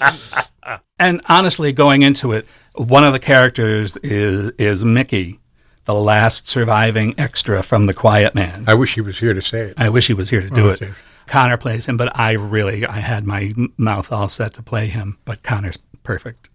and 1.00 1.22
honestly, 1.30 1.72
going 1.72 2.02
into 2.02 2.34
it, 2.34 2.48
one 2.76 3.06
of 3.06 3.14
the 3.14 3.20
characters 3.20 3.96
is 3.98 4.52
is 4.58 4.84
Mickey, 4.84 5.40
the 5.86 5.94
last 5.94 6.48
surviving 6.48 7.14
extra 7.18 7.64
from 7.64 7.86
The 7.86 7.94
Quiet 7.94 8.36
Man. 8.36 8.66
I 8.68 8.74
wish 8.74 8.96
he 8.96 9.02
was 9.02 9.20
here 9.20 9.34
to 9.34 9.42
say 9.42 9.62
it. 9.62 9.74
I 9.78 9.90
wish 9.90 10.08
he 10.08 10.14
was 10.14 10.30
here 10.30 10.42
to 10.42 10.50
do 10.50 10.68
oh, 10.68 10.72
it. 10.72 10.80
Dear. 10.80 10.96
Connor 11.28 11.58
plays 11.58 11.86
him, 11.86 11.98
but 11.98 12.18
I 12.18 12.34
really 12.34 12.86
I 12.86 13.00
had 13.00 13.26
my 13.26 13.54
mouth 13.78 14.12
all 14.12 14.30
set 14.30 14.54
to 14.56 14.64
play 14.64 14.88
him, 14.88 15.18
but 15.26 15.44
Connor's 15.44 15.80
perfect. 16.04 16.50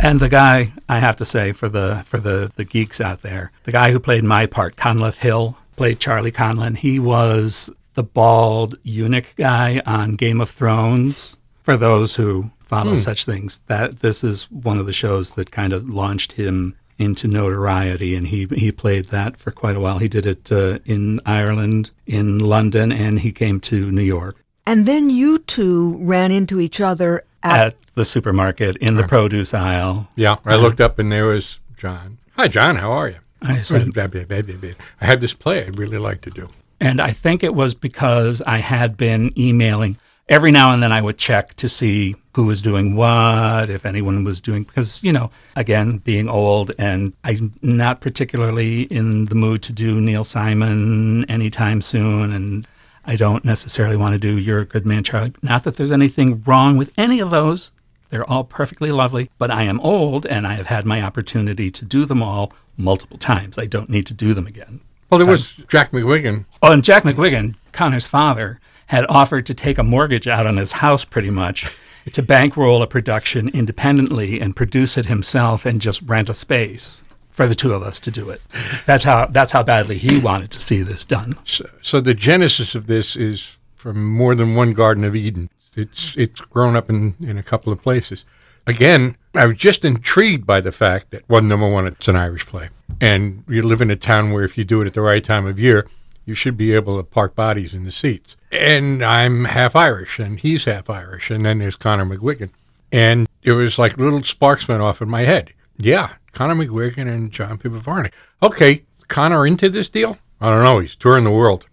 And 0.00 0.18
the 0.18 0.28
guy, 0.28 0.72
I 0.88 0.98
have 0.98 1.16
to 1.16 1.24
say, 1.24 1.52
for 1.52 1.68
the 1.68 2.02
for 2.06 2.18
the 2.18 2.50
the 2.56 2.64
geeks 2.64 3.00
out 3.00 3.22
there, 3.22 3.52
the 3.64 3.72
guy 3.72 3.92
who 3.92 4.00
played 4.00 4.24
my 4.24 4.46
part, 4.46 4.76
Conleth 4.76 5.16
Hill, 5.16 5.56
played 5.76 6.00
Charlie 6.00 6.32
Conlon. 6.32 6.76
He 6.76 6.98
was 6.98 7.70
the 7.94 8.02
bald 8.02 8.76
eunuch 8.82 9.34
guy 9.36 9.82
on 9.86 10.16
Game 10.16 10.40
of 10.40 10.50
Thrones. 10.50 11.38
For 11.62 11.76
those 11.76 12.16
who 12.16 12.50
follow 12.60 12.92
hmm. 12.92 12.98
such 12.98 13.24
things, 13.24 13.60
that 13.68 14.00
this 14.00 14.24
is 14.24 14.50
one 14.50 14.78
of 14.78 14.86
the 14.86 14.92
shows 14.92 15.32
that 15.32 15.50
kind 15.50 15.72
of 15.72 15.88
launched 15.88 16.32
him 16.32 16.76
into 16.98 17.28
notoriety, 17.28 18.14
and 18.14 18.28
he 18.28 18.46
he 18.46 18.70
played 18.72 19.08
that 19.08 19.36
for 19.36 19.50
quite 19.50 19.76
a 19.76 19.80
while. 19.80 19.98
He 19.98 20.08
did 20.08 20.26
it 20.26 20.50
uh, 20.52 20.78
in 20.84 21.20
Ireland, 21.26 21.90
in 22.06 22.38
London, 22.38 22.92
and 22.92 23.20
he 23.20 23.32
came 23.32 23.60
to 23.60 23.90
New 23.90 24.02
York. 24.02 24.36
And 24.66 24.86
then 24.86 25.10
you 25.10 25.38
two 25.38 25.98
ran 25.98 26.32
into 26.32 26.60
each 26.60 26.80
other 26.80 27.24
at, 27.42 27.66
at 27.66 27.76
the 27.94 28.04
supermarket 28.04 28.76
in 28.78 28.96
the 28.96 29.06
produce 29.06 29.52
aisle. 29.52 30.08
Yeah, 30.16 30.36
I 30.44 30.56
looked 30.56 30.80
up 30.80 30.98
and 30.98 31.12
there 31.12 31.26
was 31.26 31.60
John. 31.76 32.18
Hi, 32.36 32.48
John. 32.48 32.76
How 32.76 32.90
are 32.90 33.08
you? 33.08 33.18
I 33.42 33.60
said, 33.60 33.96
I 33.98 35.06
had 35.06 35.20
this 35.20 35.34
play 35.34 35.66
I'd 35.66 35.78
really 35.78 35.98
like 35.98 36.22
to 36.22 36.30
do. 36.30 36.48
And 36.80 37.00
I 37.00 37.10
think 37.10 37.44
it 37.44 37.54
was 37.54 37.74
because 37.74 38.42
I 38.46 38.58
had 38.58 38.96
been 38.96 39.30
emailing 39.38 39.98
every 40.28 40.50
now 40.50 40.72
and 40.72 40.82
then 40.82 40.92
I 40.92 41.02
would 41.02 41.18
check 41.18 41.54
to 41.54 41.68
see 41.68 42.16
who 42.34 42.46
was 42.46 42.62
doing 42.62 42.96
what, 42.96 43.70
if 43.70 43.86
anyone 43.86 44.24
was 44.24 44.40
doing, 44.40 44.64
because, 44.64 45.02
you 45.02 45.12
know, 45.12 45.30
again, 45.54 45.98
being 45.98 46.28
old 46.28 46.72
and 46.78 47.12
I'm 47.22 47.54
not 47.62 48.00
particularly 48.00 48.82
in 48.82 49.26
the 49.26 49.36
mood 49.36 49.62
to 49.64 49.72
do 49.72 50.00
Neil 50.00 50.24
Simon 50.24 51.24
anytime 51.26 51.80
soon. 51.80 52.32
And 52.32 52.66
I 53.04 53.16
don't 53.16 53.44
necessarily 53.44 53.96
want 53.96 54.14
to 54.14 54.18
do 54.18 54.36
You're 54.36 54.60
a 54.60 54.64
Good 54.64 54.84
Man, 54.84 55.04
Charlie. 55.04 55.34
Not 55.42 55.62
that 55.64 55.76
there's 55.76 55.92
anything 55.92 56.42
wrong 56.44 56.76
with 56.76 56.92
any 56.98 57.20
of 57.20 57.30
those. 57.30 57.70
They're 58.08 58.28
all 58.28 58.44
perfectly 58.44 58.90
lovely, 58.90 59.30
but 59.38 59.50
I 59.50 59.62
am 59.64 59.80
old 59.80 60.26
and 60.26 60.46
I 60.46 60.54
have 60.54 60.66
had 60.66 60.86
my 60.86 61.02
opportunity 61.02 61.70
to 61.70 61.84
do 61.84 62.04
them 62.04 62.22
all 62.22 62.52
multiple 62.76 63.18
times. 63.18 63.58
I 63.58 63.66
don't 63.66 63.90
need 63.90 64.06
to 64.06 64.14
do 64.14 64.34
them 64.34 64.46
again. 64.46 64.80
Well, 65.10 65.18
there 65.18 65.30
was 65.30 65.52
Jack 65.68 65.92
McGuigan. 65.92 66.44
Oh, 66.62 66.72
and 66.72 66.82
Jack 66.82 67.04
McGuigan, 67.04 67.54
Connor's 67.72 68.06
father, 68.06 68.60
had 68.94 69.06
offered 69.08 69.44
to 69.44 69.54
take 69.54 69.76
a 69.76 69.82
mortgage 69.82 70.28
out 70.28 70.46
on 70.46 70.56
his 70.56 70.72
house 70.72 71.04
pretty 71.04 71.30
much 71.30 71.68
to 72.12 72.22
bankroll 72.22 72.80
a 72.80 72.86
production 72.86 73.48
independently 73.48 74.40
and 74.40 74.54
produce 74.54 74.96
it 74.96 75.06
himself 75.06 75.66
and 75.66 75.80
just 75.80 76.00
rent 76.02 76.28
a 76.28 76.34
space 76.34 77.02
for 77.28 77.48
the 77.48 77.56
two 77.56 77.72
of 77.72 77.82
us 77.82 77.98
to 77.98 78.12
do 78.12 78.30
it. 78.30 78.40
That's 78.86 79.02
how 79.02 79.26
that's 79.26 79.50
how 79.50 79.64
badly 79.64 79.98
he 79.98 80.18
wanted 80.18 80.52
to 80.52 80.62
see 80.62 80.82
this 80.82 81.04
done. 81.04 81.36
So, 81.44 81.68
so 81.82 82.00
the 82.00 82.14
genesis 82.14 82.76
of 82.76 82.86
this 82.86 83.16
is 83.16 83.58
from 83.74 84.04
more 84.04 84.36
than 84.36 84.54
one 84.54 84.72
Garden 84.72 85.02
of 85.02 85.16
Eden. 85.16 85.50
It's 85.74 86.14
it's 86.16 86.40
grown 86.40 86.76
up 86.76 86.88
in, 86.88 87.16
in 87.20 87.36
a 87.36 87.42
couple 87.42 87.72
of 87.72 87.82
places. 87.82 88.24
Again, 88.64 89.16
I 89.34 89.46
was 89.46 89.56
just 89.56 89.84
intrigued 89.84 90.46
by 90.46 90.60
the 90.60 90.70
fact 90.70 91.10
that 91.10 91.28
one 91.28 91.48
number 91.48 91.68
one, 91.68 91.86
it's 91.88 92.06
an 92.06 92.14
Irish 92.14 92.46
play, 92.46 92.68
and 93.00 93.42
you 93.48 93.62
live 93.62 93.80
in 93.80 93.90
a 93.90 93.96
town 93.96 94.30
where 94.30 94.44
if 94.44 94.56
you 94.56 94.62
do 94.62 94.80
it 94.82 94.86
at 94.86 94.94
the 94.94 95.02
right 95.02 95.24
time 95.24 95.46
of 95.46 95.58
year, 95.58 95.88
you 96.24 96.34
should 96.34 96.56
be 96.56 96.72
able 96.72 96.96
to 96.96 97.02
park 97.02 97.34
bodies 97.34 97.74
in 97.74 97.84
the 97.84 97.92
seats. 97.92 98.36
And 98.50 99.04
I'm 99.04 99.46
half 99.46 99.76
Irish, 99.76 100.18
and 100.18 100.40
he's 100.40 100.64
half 100.64 100.88
Irish, 100.88 101.30
and 101.30 101.44
then 101.44 101.58
there's 101.58 101.76
Connor 101.76 102.06
McGuigan, 102.06 102.50
and 102.92 103.28
it 103.42 103.52
was 103.52 103.78
like 103.78 103.98
little 103.98 104.22
sparks 104.22 104.68
went 104.68 104.82
off 104.82 105.02
in 105.02 105.08
my 105.08 105.22
head. 105.22 105.52
Yeah, 105.76 106.14
Connor 106.32 106.54
McGuigan 106.54 107.12
and 107.12 107.32
John 107.32 107.58
Pivovarnik. 107.58 108.12
Okay, 108.42 108.84
Connor 109.08 109.46
into 109.46 109.68
this 109.68 109.88
deal? 109.88 110.18
I 110.40 110.50
don't 110.50 110.64
know. 110.64 110.78
He's 110.78 110.96
touring 110.96 111.24
the 111.24 111.30
world. 111.30 111.66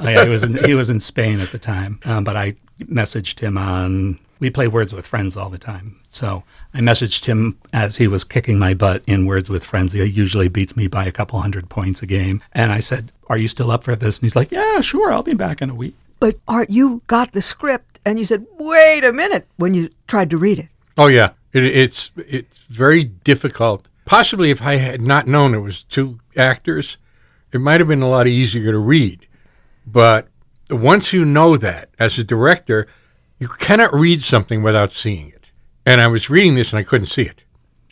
oh, 0.00 0.08
yeah, 0.08 0.24
he 0.24 0.30
was 0.30 0.42
in, 0.42 0.64
he 0.64 0.74
was 0.74 0.90
in 0.90 1.00
Spain 1.00 1.40
at 1.40 1.50
the 1.50 1.58
time, 1.58 2.00
um, 2.04 2.24
but 2.24 2.36
I 2.36 2.54
messaged 2.80 3.40
him 3.40 3.56
on. 3.56 4.18
We 4.40 4.50
play 4.50 4.68
Words 4.68 4.92
with 4.92 5.06
Friends 5.06 5.36
all 5.36 5.48
the 5.48 5.58
time, 5.58 6.00
so 6.14 6.44
I 6.72 6.80
messaged 6.80 7.26
him 7.26 7.58
as 7.72 7.96
he 7.96 8.08
was 8.08 8.24
kicking 8.24 8.58
my 8.58 8.74
butt 8.74 9.02
in 9.06 9.26
Words 9.26 9.50
with 9.50 9.64
Friends. 9.64 9.92
He 9.92 10.04
usually 10.04 10.48
beats 10.48 10.76
me 10.76 10.86
by 10.86 11.04
a 11.04 11.12
couple 11.12 11.40
hundred 11.40 11.68
points 11.68 12.02
a 12.02 12.06
game, 12.06 12.42
and 12.52 12.72
I 12.72 12.80
said, 12.80 13.12
"Are 13.28 13.38
you 13.38 13.48
still 13.48 13.70
up 13.70 13.84
for 13.84 13.96
this?" 13.96 14.18
And 14.18 14.24
he's 14.24 14.36
like, 14.36 14.50
"Yeah, 14.50 14.80
sure. 14.80 15.12
I'll 15.12 15.22
be 15.22 15.34
back 15.34 15.62
in 15.62 15.70
a 15.70 15.74
week." 15.74 15.96
But 16.20 16.36
Art, 16.48 16.70
you 16.70 17.02
got 17.06 17.32
the 17.32 17.42
script 17.42 18.00
and 18.04 18.18
you 18.18 18.24
said, 18.24 18.46
"Wait 18.58 19.04
a 19.04 19.12
minute!" 19.12 19.46
when 19.56 19.74
you 19.74 19.90
tried 20.06 20.30
to 20.30 20.38
read 20.38 20.58
it. 20.58 20.68
Oh 20.96 21.08
yeah, 21.08 21.30
it, 21.52 21.64
it's 21.64 22.12
it's 22.16 22.58
very 22.68 23.04
difficult. 23.04 23.88
Possibly, 24.04 24.50
if 24.50 24.62
I 24.62 24.76
had 24.76 25.00
not 25.00 25.26
known 25.26 25.54
it 25.54 25.60
was 25.60 25.84
two 25.84 26.20
actors, 26.36 26.98
it 27.52 27.60
might 27.60 27.80
have 27.80 27.88
been 27.88 28.02
a 28.02 28.08
lot 28.08 28.26
easier 28.26 28.70
to 28.72 28.78
read. 28.78 29.26
But 29.86 30.28
once 30.70 31.12
you 31.12 31.24
know 31.24 31.56
that, 31.56 31.90
as 31.98 32.18
a 32.18 32.24
director, 32.24 32.86
you 33.38 33.48
cannot 33.48 33.94
read 33.94 34.22
something 34.22 34.62
without 34.62 34.92
seeing 34.92 35.28
it. 35.28 35.43
And 35.86 36.00
I 36.00 36.06
was 36.06 36.30
reading 36.30 36.54
this 36.54 36.72
and 36.72 36.80
I 36.80 36.82
couldn't 36.82 37.06
see 37.06 37.22
it. 37.22 37.42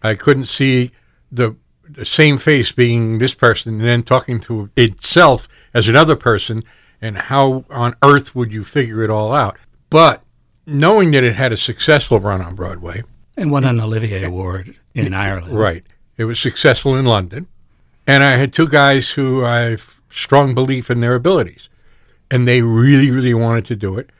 I 0.02 0.14
couldn't 0.14 0.46
see 0.46 0.90
the, 1.30 1.56
the 1.88 2.04
same 2.04 2.38
face 2.38 2.72
being 2.72 3.18
this 3.18 3.34
person 3.34 3.74
and 3.74 3.84
then 3.84 4.02
talking 4.02 4.40
to 4.40 4.70
itself 4.76 5.48
as 5.74 5.88
another 5.88 6.16
person. 6.16 6.62
And 7.00 7.18
how 7.18 7.64
on 7.70 7.96
earth 8.02 8.34
would 8.34 8.52
you 8.52 8.64
figure 8.64 9.02
it 9.02 9.10
all 9.10 9.32
out? 9.32 9.56
But 9.90 10.22
knowing 10.66 11.10
that 11.12 11.24
it 11.24 11.34
had 11.34 11.52
a 11.52 11.56
successful 11.56 12.20
run 12.20 12.40
on 12.40 12.54
Broadway 12.54 13.02
and 13.36 13.50
won 13.50 13.64
an 13.64 13.80
Olivier 13.80 14.24
Award 14.24 14.76
in 14.94 15.14
Ireland, 15.14 15.58
right? 15.58 15.84
It 16.16 16.24
was 16.24 16.38
successful 16.38 16.94
in 16.96 17.04
London, 17.04 17.48
and 18.06 18.22
I 18.22 18.32
had 18.32 18.52
two 18.52 18.68
guys 18.68 19.10
who 19.10 19.44
I 19.44 19.60
have 19.70 20.00
strong 20.10 20.54
belief 20.54 20.90
in 20.90 21.00
their 21.00 21.14
abilities, 21.14 21.68
and 22.30 22.46
they 22.46 22.62
really, 22.62 23.10
really 23.10 23.34
wanted 23.34 23.64
to 23.66 23.76
do 23.76 23.98
it. 23.98 24.10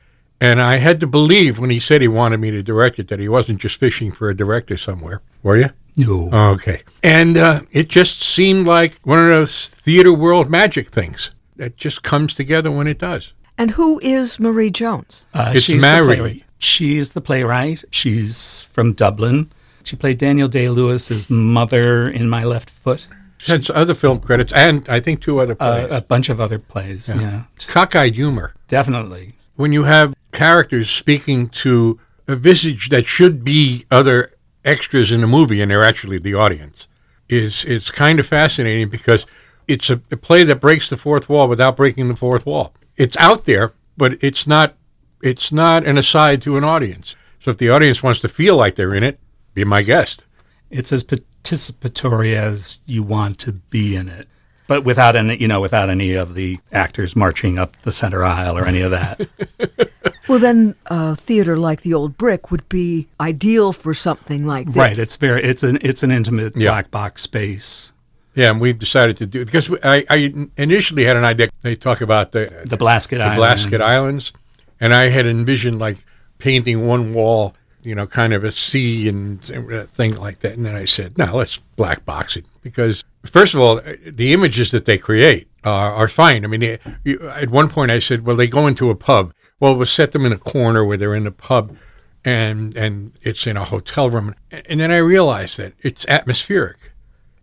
And 0.43 0.61
I 0.61 0.75
had 0.77 0.99
to 0.99 1.07
believe 1.07 1.57
when 1.57 1.69
he 1.69 1.79
said 1.79 2.01
he 2.01 2.07
wanted 2.09 2.39
me 2.41 2.51
to 2.51 2.61
direct 2.61 2.99
it 2.99 3.07
that 3.07 3.19
he 3.19 3.29
wasn't 3.29 3.61
just 3.61 3.77
fishing 3.77 4.11
for 4.11 4.29
a 4.29 4.35
director 4.35 4.75
somewhere. 4.75 5.21
Were 5.41 5.57
you? 5.57 5.69
No. 5.95 6.29
Okay. 6.55 6.81
And 7.01 7.37
uh, 7.37 7.61
it 7.71 7.87
just 7.87 8.21
seemed 8.21 8.67
like 8.67 8.99
one 9.03 9.19
of 9.19 9.27
those 9.29 9.69
theater 9.69 10.11
world 10.11 10.49
magic 10.49 10.89
things 10.89 11.31
that 11.55 11.77
just 11.77 12.03
comes 12.03 12.33
together 12.33 12.69
when 12.71 12.87
it 12.87 12.97
does. 12.99 13.31
And 13.57 13.71
who 13.71 13.99
is 14.03 14.39
Marie 14.39 14.69
Jones? 14.71 15.23
Uh, 15.33 15.53
It's 15.55 15.63
she's 15.65 15.75
the 15.75 15.81
Mary. 15.81 16.05
playwright. 16.07 16.43
She's 16.57 17.09
the 17.13 17.21
playwright. 17.21 17.83
She's 17.91 18.63
from 18.73 18.93
Dublin. 18.93 19.49
She 19.85 19.95
played 19.95 20.17
Daniel 20.17 20.47
Day 20.49 20.67
Lewis's 20.67 21.29
mother 21.29 22.09
in 22.09 22.29
My 22.29 22.43
Left 22.43 22.69
Foot. 22.69 23.07
She 23.37 23.51
had 23.51 23.69
other 23.71 23.93
film 23.93 24.19
credits 24.19 24.51
and 24.51 24.87
I 24.89 24.99
think 24.99 25.21
two 25.21 25.39
other 25.39 25.55
Uh, 25.59 25.85
plays. 25.85 25.87
a 25.91 26.01
bunch 26.01 26.27
of 26.29 26.41
other 26.41 26.59
plays. 26.59 27.07
Yeah, 27.07 27.43
Cockeyed 27.67 28.15
humor. 28.15 28.53
definitely. 28.67 29.35
when 29.55 29.71
you 29.71 29.83
have 29.83 30.13
characters 30.33 30.89
speaking 30.89 31.47
to 31.47 31.99
a 32.27 32.35
visage 32.35 32.89
that 32.89 33.05
should 33.05 33.43
be 33.43 33.85
other 33.91 34.33
extras 34.65 35.11
in 35.11 35.21
the 35.21 35.27
movie 35.27 35.61
and 35.61 35.71
they're 35.71 35.83
actually 35.83 36.17
the 36.17 36.33
audience 36.33 36.87
is 37.29 37.65
it's 37.65 37.91
kind 37.91 38.19
of 38.19 38.27
fascinating 38.27 38.89
because 38.89 39.25
it's 39.67 39.89
a, 39.89 40.01
a 40.11 40.17
play 40.17 40.43
that 40.43 40.59
breaks 40.59 40.89
the 40.89 40.97
fourth 40.97 41.29
wall 41.29 41.47
without 41.47 41.77
breaking 41.77 42.07
the 42.07 42.15
fourth 42.15 42.45
wall. 42.45 42.73
It's 42.97 43.17
out 43.17 43.45
there, 43.45 43.73
but 43.97 44.21
it's 44.23 44.45
not 44.45 44.75
it's 45.21 45.51
not 45.51 45.85
an 45.85 45.97
aside 45.97 46.41
to 46.41 46.57
an 46.57 46.63
audience. 46.63 47.15
So 47.39 47.51
if 47.51 47.57
the 47.57 47.69
audience 47.69 48.03
wants 48.03 48.19
to 48.21 48.27
feel 48.27 48.55
like 48.55 48.75
they're 48.75 48.93
in 48.93 49.03
it, 49.03 49.19
be 49.53 49.63
my 49.63 49.81
guest. 49.81 50.25
It's 50.69 50.91
as 50.91 51.03
participatory 51.03 52.33
as 52.35 52.79
you 52.85 53.03
want 53.03 53.39
to 53.39 53.53
be 53.53 53.95
in 53.95 54.09
it, 54.09 54.27
but 54.67 54.83
without 54.83 55.15
any, 55.15 55.37
you 55.37 55.47
know, 55.47 55.61
without 55.61 55.89
any 55.89 56.13
of 56.13 56.35
the 56.35 56.59
actors 56.71 57.15
marching 57.15 57.57
up 57.57 57.77
the 57.77 57.91
center 57.91 58.23
aisle 58.23 58.57
or 58.57 58.67
any 58.67 58.81
of 58.81 58.91
that. 58.91 59.27
Well, 60.27 60.39
then 60.39 60.75
a 60.85 61.15
theater 61.15 61.57
like 61.57 61.81
the 61.81 61.93
Old 61.93 62.17
Brick 62.17 62.49
would 62.51 62.67
be 62.69 63.07
ideal 63.19 63.73
for 63.73 63.93
something 63.93 64.45
like 64.45 64.67
this. 64.67 64.75
right. 64.75 64.97
It's 64.97 65.15
very. 65.17 65.43
It's 65.43 65.63
an. 65.63 65.77
It's 65.81 66.03
an 66.03 66.11
intimate 66.11 66.55
Yeah. 66.55 66.69
black 66.69 66.91
box 66.91 67.21
space. 67.23 67.91
Yeah, 68.35 68.49
and 68.49 68.59
we've 68.61 68.79
decided 68.79 69.17
to 69.17 69.25
do 69.27 69.45
because 69.45 69.69
I, 69.83 70.05
I 70.09 70.33
initially 70.57 71.03
had 71.05 71.17
an 71.17 71.23
idea. 71.25 71.49
They 71.61 71.75
talk 71.75 72.01
about 72.01 72.31
the 72.31 72.63
The 72.65 72.77
Blasket 72.77 73.19
the 73.19 73.25
Islands. 73.25 73.37
Blasket 73.39 73.81
Islands, 73.81 74.33
and 74.79 74.93
I 74.93 75.09
had 75.09 75.27
envisioned 75.27 75.77
like 75.79 75.97
painting 76.39 76.87
one 76.87 77.13
wall, 77.13 77.53
you 77.83 77.93
know, 77.93 78.07
kind 78.07 78.33
of 78.33 78.43
a 78.43 78.51
sea 78.51 79.07
and 79.07 79.39
a 79.51 79.83
thing 79.85 80.15
like 80.15 80.39
that. 80.39 80.53
And 80.53 80.65
then 80.65 80.73
I 80.75 80.85
said, 80.85 81.15
no, 81.17 81.35
let's 81.35 81.57
black 81.75 82.05
box 82.05 82.35
it 82.35 82.45
because 82.63 83.03
first 83.23 83.53
of 83.53 83.59
all, 83.59 83.79
the 84.05 84.33
images 84.33 84.71
that 84.71 84.85
they 84.85 84.97
create 84.97 85.47
are, 85.63 85.93
are 85.93 86.07
fine. 86.07 86.43
I 86.43 86.47
mean, 86.47 86.61
they, 86.61 86.79
you, 87.03 87.19
at 87.35 87.49
one 87.51 87.69
point 87.69 87.91
I 87.91 87.99
said, 87.99 88.25
well, 88.25 88.35
they 88.35 88.47
go 88.47 88.65
into 88.67 88.89
a 88.89 88.95
pub. 88.95 89.31
Well, 89.63 89.77
we'll 89.77 89.85
set 89.85 90.11
them 90.11 90.25
in 90.25 90.33
a 90.33 90.37
corner 90.37 90.83
where 90.83 90.97
they're 90.97 91.15
in 91.15 91.23
the 91.23 91.31
pub. 91.31 91.77
And 92.25 92.75
and 92.75 93.13
it's 93.21 93.47
in 93.47 93.55
a 93.55 93.63
hotel 93.63 94.09
room, 94.09 94.35
and 94.51 94.79
then 94.81 94.91
I 94.91 94.97
realized 94.97 95.57
that 95.57 95.73
it's 95.81 96.05
atmospheric. 96.07 96.77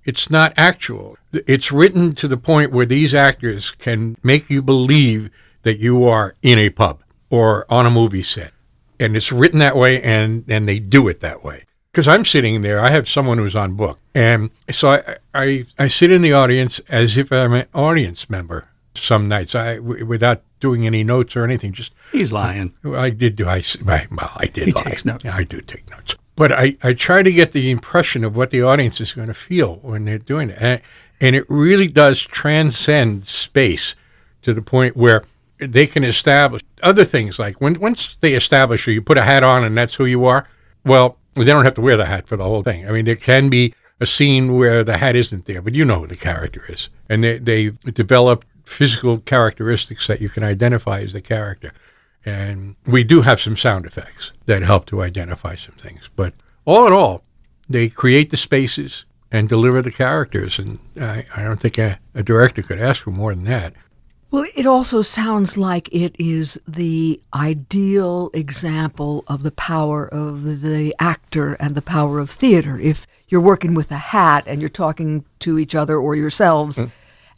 It's 0.05 0.31
not 0.31 0.53
actual. 0.57 1.17
It's 1.33 1.73
written 1.73 2.15
to 2.17 2.29
the 2.29 2.37
point 2.37 2.73
where 2.73 2.85
these 2.85 3.15
actors 3.15 3.71
can 3.71 4.19
make 4.23 4.51
you 4.51 4.61
believe 4.61 5.31
that 5.63 5.79
you 5.79 6.05
are 6.05 6.35
in 6.43 6.59
a 6.59 6.69
pub 6.69 7.03
or 7.31 7.67
on 7.71 7.87
a 7.87 7.91
movie 7.91 8.23
set. 8.23 8.53
And 8.99 9.17
it's 9.17 9.33
written 9.33 9.59
that 9.61 9.77
way 9.77 10.03
and, 10.03 10.45
and 10.49 10.67
they 10.67 10.79
do 10.79 11.09
it 11.09 11.21
that 11.21 11.45
way. 11.45 11.65
Because 11.91 12.09
I'm 12.09 12.25
sitting 12.25 12.63
there, 12.63 12.81
I 12.81 12.91
have 12.91 13.09
someone 13.09 13.39
who's 13.39 13.57
on 13.57 13.75
book. 13.75 13.99
And 14.15 14.51
so 14.71 14.91
I, 14.91 15.17
I, 15.35 15.67
I 15.79 15.89
sit 15.89 16.11
in 16.11 16.23
the 16.23 16.33
audience 16.33 16.81
as 16.89 17.19
if 17.19 17.31
I'm 17.33 17.53
an 17.53 17.67
audience 17.75 18.31
member 18.31 18.69
some 18.95 19.29
nights 19.29 19.55
I, 19.55 19.77
w- 19.77 20.05
without 20.05 20.43
doing 20.61 20.87
any 20.87 21.03
notes 21.03 21.37
or 21.37 21.45
anything. 21.45 21.73
Just 21.73 21.93
He's 22.13 22.33
lying. 22.33 22.75
I 22.85 23.11
did 23.11 23.37
do. 23.37 23.49
I 23.49 23.63
well, 23.85 24.33
I 24.37 24.47
did. 24.47 24.67
He 24.67 24.73
lie. 24.73 24.83
takes 24.83 25.05
notes. 25.05 25.25
I 25.27 25.45
do 25.45 25.61
take 25.61 25.91
notes. 25.91 26.17
But 26.37 26.53
I, 26.53 26.77
I 26.83 26.95
try 26.95 27.23
to 27.23 27.33
get 27.33 27.53
the 27.53 27.71
impression 27.71 28.25
of 28.25 28.37
what 28.37 28.51
the 28.51 28.63
audience 28.63 29.01
is 29.01 29.13
going 29.13 29.29
to 29.29 29.35
feel 29.35 29.77
when 29.77 30.05
they're 30.05 30.19
doing 30.19 30.51
it, 30.51 30.59
and, 30.59 30.81
and 31.21 31.37
it 31.37 31.45
really 31.49 31.87
does 31.87 32.23
transcend 32.23 33.29
space 33.29 33.95
to 34.43 34.55
the 34.55 34.63
point 34.63 34.97
where 34.97 35.25
they 35.59 35.87
can 35.87 36.05
establish 36.05 36.63
other 36.83 37.05
things. 37.05 37.39
Like 37.39 37.61
when 37.61 37.79
once 37.79 38.17
they 38.21 38.35
establish 38.35 38.87
you, 38.87 38.95
you 38.95 39.03
put 39.03 39.19
a 39.19 39.23
hat 39.25 39.43
on, 39.43 39.65
and 39.65 39.77
that's 39.77 39.97
who 39.97 40.07
you 40.07 40.25
are. 40.25 40.47
Well, 40.85 41.19
they 41.35 41.45
don't 41.45 41.65
have 41.65 41.75
to 41.75 41.83
wear 41.83 41.97
the 41.97 42.07
hat 42.07 42.27
for 42.27 42.37
the 42.37 42.45
whole 42.45 42.63
thing. 42.63 42.89
I 42.89 42.93
mean, 42.93 43.05
there 43.05 43.17
can 43.17 43.51
be 43.51 43.75
a 44.01 44.07
scene 44.07 44.57
where 44.57 44.83
the 44.83 44.97
hat 44.97 45.15
isn't 45.15 45.45
there, 45.45 45.61
but 45.61 45.75
you 45.75 45.85
know 45.85 46.01
who 46.01 46.07
the 46.07 46.17
character 46.17 46.65
is, 46.69 46.89
and 47.09 47.23
they 47.23 47.39
they 47.39 47.71
develop 47.93 48.45
physical 48.71 49.19
characteristics 49.19 50.07
that 50.07 50.21
you 50.21 50.29
can 50.29 50.45
identify 50.45 51.01
as 51.01 51.13
the 51.13 51.21
character. 51.21 51.73
And 52.25 52.77
we 52.87 53.03
do 53.03 53.23
have 53.23 53.41
some 53.41 53.57
sound 53.57 53.87
effects 53.87 54.33
that 54.47 54.63
help 54.63 54.87
to 54.87 55.03
identify 55.03 55.55
some 55.55 55.75
things. 55.75 56.09
But 56.15 56.35
all 56.65 56.87
in 56.87 56.93
all, 56.93 57.25
they 57.69 57.89
create 57.89 58.31
the 58.31 58.37
spaces 58.37 59.05
and 59.33 59.49
deliver 59.49 59.83
the 59.83 59.91
characters. 59.91 60.59
And 60.59 60.79
I, 61.01 61.27
I 61.37 61.43
don't 61.43 61.61
think 61.61 61.79
a, 61.79 61.99
a 62.15 62.23
director 62.23 62.63
could 62.63 62.81
ask 62.81 63.03
for 63.03 63.11
more 63.11 63.35
than 63.35 63.45
that. 63.45 63.75
Well, 64.31 64.47
it 64.57 64.67
also 64.67 65.03
sounds 65.03 65.57
like 65.57 65.89
it 65.93 66.15
is 66.17 66.61
the 66.67 67.21
ideal 67.35 68.31
example 68.33 69.25
of 69.27 69.43
the 69.43 69.51
power 69.51 70.07
of 70.07 70.61
the 70.63 70.95
actor 71.01 71.55
and 71.55 71.75
the 71.75 71.83
power 71.83 72.21
of 72.21 72.31
theater. 72.31 72.79
If 72.79 73.09
you're 73.29 73.41
working 73.41 73.75
with 73.75 73.91
a 73.91 73.97
hat 73.97 74.45
and 74.47 74.61
you're 74.61 74.69
talking 74.69 75.25
to 75.41 75.59
each 75.59 75.75
other 75.75 75.97
or 75.97 76.15
yourselves, 76.15 76.77
hmm. 76.77 76.87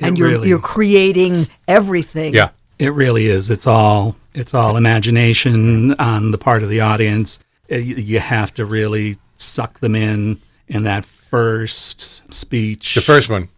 And 0.01 0.17
It 0.17 0.19
you're 0.19 0.29
really- 0.29 0.49
you're 0.49 0.59
creating 0.59 1.49
everything. 1.69 2.35
Yeah. 2.35 2.51
It 2.79 2.93
really 2.93 3.27
is. 3.27 3.51
It's 3.51 3.67
all 3.67 4.17
it's 4.35 4.55
all 4.55 4.77
imagination 4.79 5.93
on 5.99 6.31
the 6.31 6.39
part 6.39 6.63
of 6.63 6.69
the 6.71 6.81
audience. 6.81 7.39
Uh, 7.71 7.77
You 7.77 7.97
you 7.97 8.19
have 8.21 8.53
to 8.55 8.65
really 8.65 9.17
suck 9.37 9.81
them 9.81 9.95
in 9.95 10.39
in 10.69 10.85
that 10.85 11.05
first 11.05 12.23
speech. 12.33 12.95
The 12.95 13.01
first 13.01 13.29
one. 13.29 13.49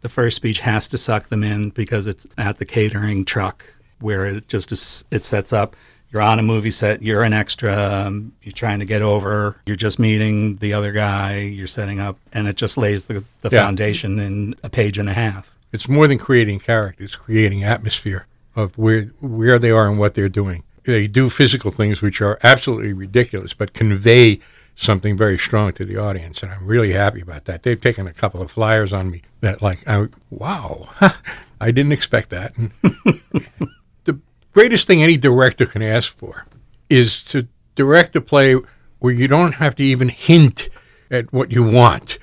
the 0.00 0.08
first 0.08 0.36
speech 0.36 0.60
has 0.60 0.86
to 0.88 0.96
suck 0.98 1.28
them 1.28 1.42
in 1.42 1.70
because 1.70 2.06
it's 2.06 2.26
at 2.36 2.58
the 2.58 2.64
catering 2.64 3.24
truck 3.24 3.64
where 4.00 4.26
it 4.26 4.48
just 4.48 4.70
is, 4.70 5.04
it 5.10 5.24
sets 5.24 5.52
up. 5.52 5.74
You're 6.12 6.22
on 6.22 6.38
a 6.38 6.42
movie 6.42 6.70
set. 6.70 7.02
You're 7.02 7.22
an 7.24 7.32
extra. 7.32 7.74
Um, 7.76 8.32
you're 8.42 8.52
trying 8.52 8.78
to 8.78 8.84
get 8.86 9.02
over. 9.02 9.56
You're 9.66 9.76
just 9.76 9.98
meeting 9.98 10.56
the 10.56 10.72
other 10.72 10.92
guy. 10.92 11.40
You're 11.40 11.66
setting 11.66 11.98
up, 12.00 12.16
and 12.32 12.46
it 12.48 12.56
just 12.56 12.76
lays 12.78 13.04
the, 13.04 13.24
the 13.42 13.50
Yeah. 13.50 13.62
foundation 13.64 14.18
in 14.20 14.54
a 14.62 14.70
page 14.70 14.96
and 14.98 15.08
a 15.08 15.12
half. 15.12 15.54
It's 15.72 15.88
more 15.88 16.06
than 16.06 16.18
creating 16.18 16.60
character. 16.60 17.04
It's 17.04 17.16
creating 17.16 17.64
atmosphere 17.64 18.26
of 18.56 18.76
where 18.76 19.04
where 19.20 19.58
they 19.58 19.70
are 19.70 19.88
and 19.88 19.98
what 19.98 20.14
they're 20.14 20.28
doing. 20.28 20.64
They 20.84 21.06
do 21.06 21.28
physical 21.28 21.70
things 21.70 22.00
which 22.00 22.20
are 22.20 22.38
absolutely 22.42 22.92
ridiculous, 22.92 23.52
but 23.52 23.74
convey 23.74 24.40
something 24.74 25.16
very 25.16 25.36
strong 25.36 25.72
to 25.72 25.84
the 25.84 25.96
audience, 25.96 26.42
and 26.42 26.52
I'm 26.52 26.66
really 26.66 26.92
happy 26.92 27.20
about 27.20 27.46
that. 27.46 27.64
They've 27.64 27.80
taken 27.80 28.06
a 28.06 28.12
couple 28.12 28.40
of 28.40 28.50
flyers 28.50 28.92
on 28.92 29.10
me 29.10 29.22
that, 29.40 29.60
like, 29.60 29.86
I, 29.88 30.06
wow, 30.30 30.88
I 31.60 31.72
didn't 31.72 31.92
expect 31.92 32.30
that. 32.30 32.54
the 34.04 34.20
greatest 34.52 34.86
thing 34.86 35.02
any 35.02 35.16
director 35.16 35.66
can 35.66 35.82
ask 35.82 36.16
for 36.16 36.46
is 36.88 37.22
to 37.24 37.48
direct 37.74 38.14
a 38.14 38.20
play 38.20 38.56
where 39.00 39.12
you 39.12 39.26
don't 39.26 39.56
have 39.56 39.74
to 39.76 39.82
even 39.82 40.08
hint 40.08 40.68
at 41.10 41.32
what 41.32 41.50
you 41.50 41.62
want. 41.64 42.18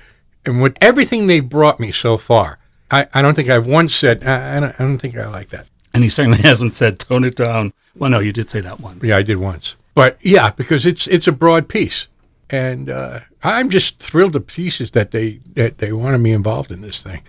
And 0.45 0.61
with 0.61 0.77
everything 0.79 1.27
they've 1.27 1.47
brought 1.47 1.79
me 1.79 1.91
so 1.91 2.17
far, 2.17 2.59
I, 2.92 3.08
I 3.13 3.22
don't 3.22 3.36
think 3.36 3.50
I've 3.50 3.68
once 3.68 3.96
said, 3.96 4.24
I, 4.24 4.58
I, 4.58 4.60
don't, 4.60 4.80
I 4.80 4.84
don't 4.84 4.98
think 4.98 5.18
I 5.18 5.27
like 5.27 5.50
that. 5.50 5.68
And 5.94 6.04
he 6.04 6.10
certainly 6.10 6.38
hasn't 6.44 6.74
said 6.74 7.00
tone 7.00 7.24
it 7.24 7.36
down. 7.36 7.74
Well, 7.96 8.10
no, 8.10 8.20
you 8.20 8.34
did 8.34 8.50
say 8.50 8.62
that 8.62 8.80
once. 8.80 9.04
Yeah, 9.04 9.18
I 9.18 9.24
did 9.24 9.38
once. 9.38 9.75
But 9.94 10.18
yeah, 10.22 10.51
because 10.51 10.86
it's 10.86 11.08
it's 11.08 11.27
a 11.27 11.32
broad 11.32 11.70
piece. 11.70 12.10
And 12.50 12.89
uh, 12.89 13.22
I'm 13.44 13.70
just 13.70 14.00
thrilled 14.00 14.34
to 14.34 14.39
pieces 14.42 14.92
that 14.92 15.12
they 15.12 15.39
that 15.54 15.77
they 15.77 15.94
wanted 15.94 16.20
me 16.20 16.34
involved 16.34 16.72
in 16.72 16.82
this 16.82 17.01
thing. 17.01 17.22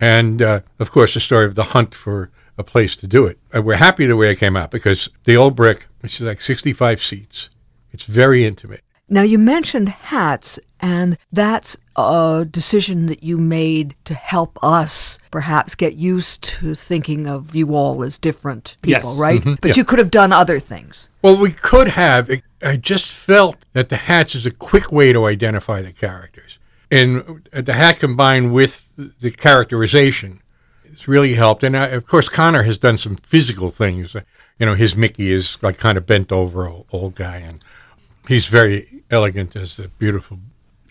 And 0.00 0.42
uh, 0.42 0.60
of 0.78 0.90
course, 0.90 1.14
the 1.14 1.20
story 1.20 1.44
of 1.44 1.54
the 1.54 1.64
hunt 1.64 1.94
for 1.94 2.30
a 2.58 2.64
place 2.64 2.96
to 2.96 3.06
do 3.06 3.26
it. 3.26 3.38
And 3.52 3.64
we're 3.64 3.76
happy 3.76 4.06
the 4.06 4.16
way 4.16 4.30
it 4.30 4.36
came 4.36 4.56
out 4.56 4.70
because 4.70 5.08
the 5.24 5.36
old 5.36 5.54
brick, 5.54 5.86
which 6.00 6.20
is 6.20 6.26
like 6.26 6.40
65 6.40 7.02
seats, 7.02 7.50
it's 7.92 8.04
very 8.04 8.46
intimate. 8.46 8.82
Now 9.08 9.22
you 9.22 9.38
mentioned 9.38 9.88
hats, 9.88 10.58
and 10.80 11.16
that's 11.32 11.76
a 11.96 12.44
decision 12.50 13.06
that 13.06 13.22
you 13.22 13.38
made 13.38 13.94
to 14.04 14.14
help 14.14 14.58
us 14.62 15.18
perhaps 15.30 15.74
get 15.76 15.94
used 15.94 16.42
to 16.42 16.74
thinking 16.74 17.26
of 17.28 17.54
you 17.54 17.74
all 17.74 18.02
as 18.02 18.18
different 18.18 18.76
people, 18.82 19.10
Yes. 19.12 19.18
right? 19.18 19.42
But 19.44 19.68
Yeah. 19.70 19.74
you 19.76 19.84
could 19.84 19.98
have 20.00 20.10
done 20.10 20.32
other 20.32 20.58
things. 20.58 21.08
Well, 21.22 21.36
we 21.36 21.52
could 21.52 21.88
have. 21.88 22.30
I 22.62 22.76
just 22.76 23.12
felt 23.12 23.56
that 23.74 23.90
the 23.90 23.96
hats 23.96 24.34
is 24.34 24.44
a 24.44 24.50
quick 24.50 24.90
way 24.90 25.12
to 25.12 25.26
identify 25.26 25.82
the 25.82 25.92
characters. 25.92 26.58
And 26.90 27.42
the 27.52 27.74
hat 27.74 27.98
combined 28.00 28.52
with 28.52 28.82
the 28.96 29.30
characterization, 29.30 30.40
it's 30.84 31.06
really 31.08 31.34
helped. 31.34 31.62
And 31.62 31.76
uh, 31.76 31.88
of 31.92 32.06
course, 32.06 32.28
Connor 32.28 32.62
has 32.64 32.76
done 32.78 32.98
some 32.98 33.16
physical 33.16 33.70
things. 33.70 34.14
You 34.58 34.66
know, 34.66 34.74
his 34.74 34.96
Mickey 34.96 35.32
is 35.32 35.58
like 35.62 35.78
kind 35.78 35.96
of 35.98 36.06
bent 36.06 36.32
over 36.32 36.66
old, 36.68 36.86
old 36.92 37.14
guy, 37.14 37.36
and 37.36 37.62
he's 38.28 38.46
very 38.46 39.02
elegant 39.10 39.56
as 39.56 39.76
the 39.76 39.88
beautiful 39.88 40.38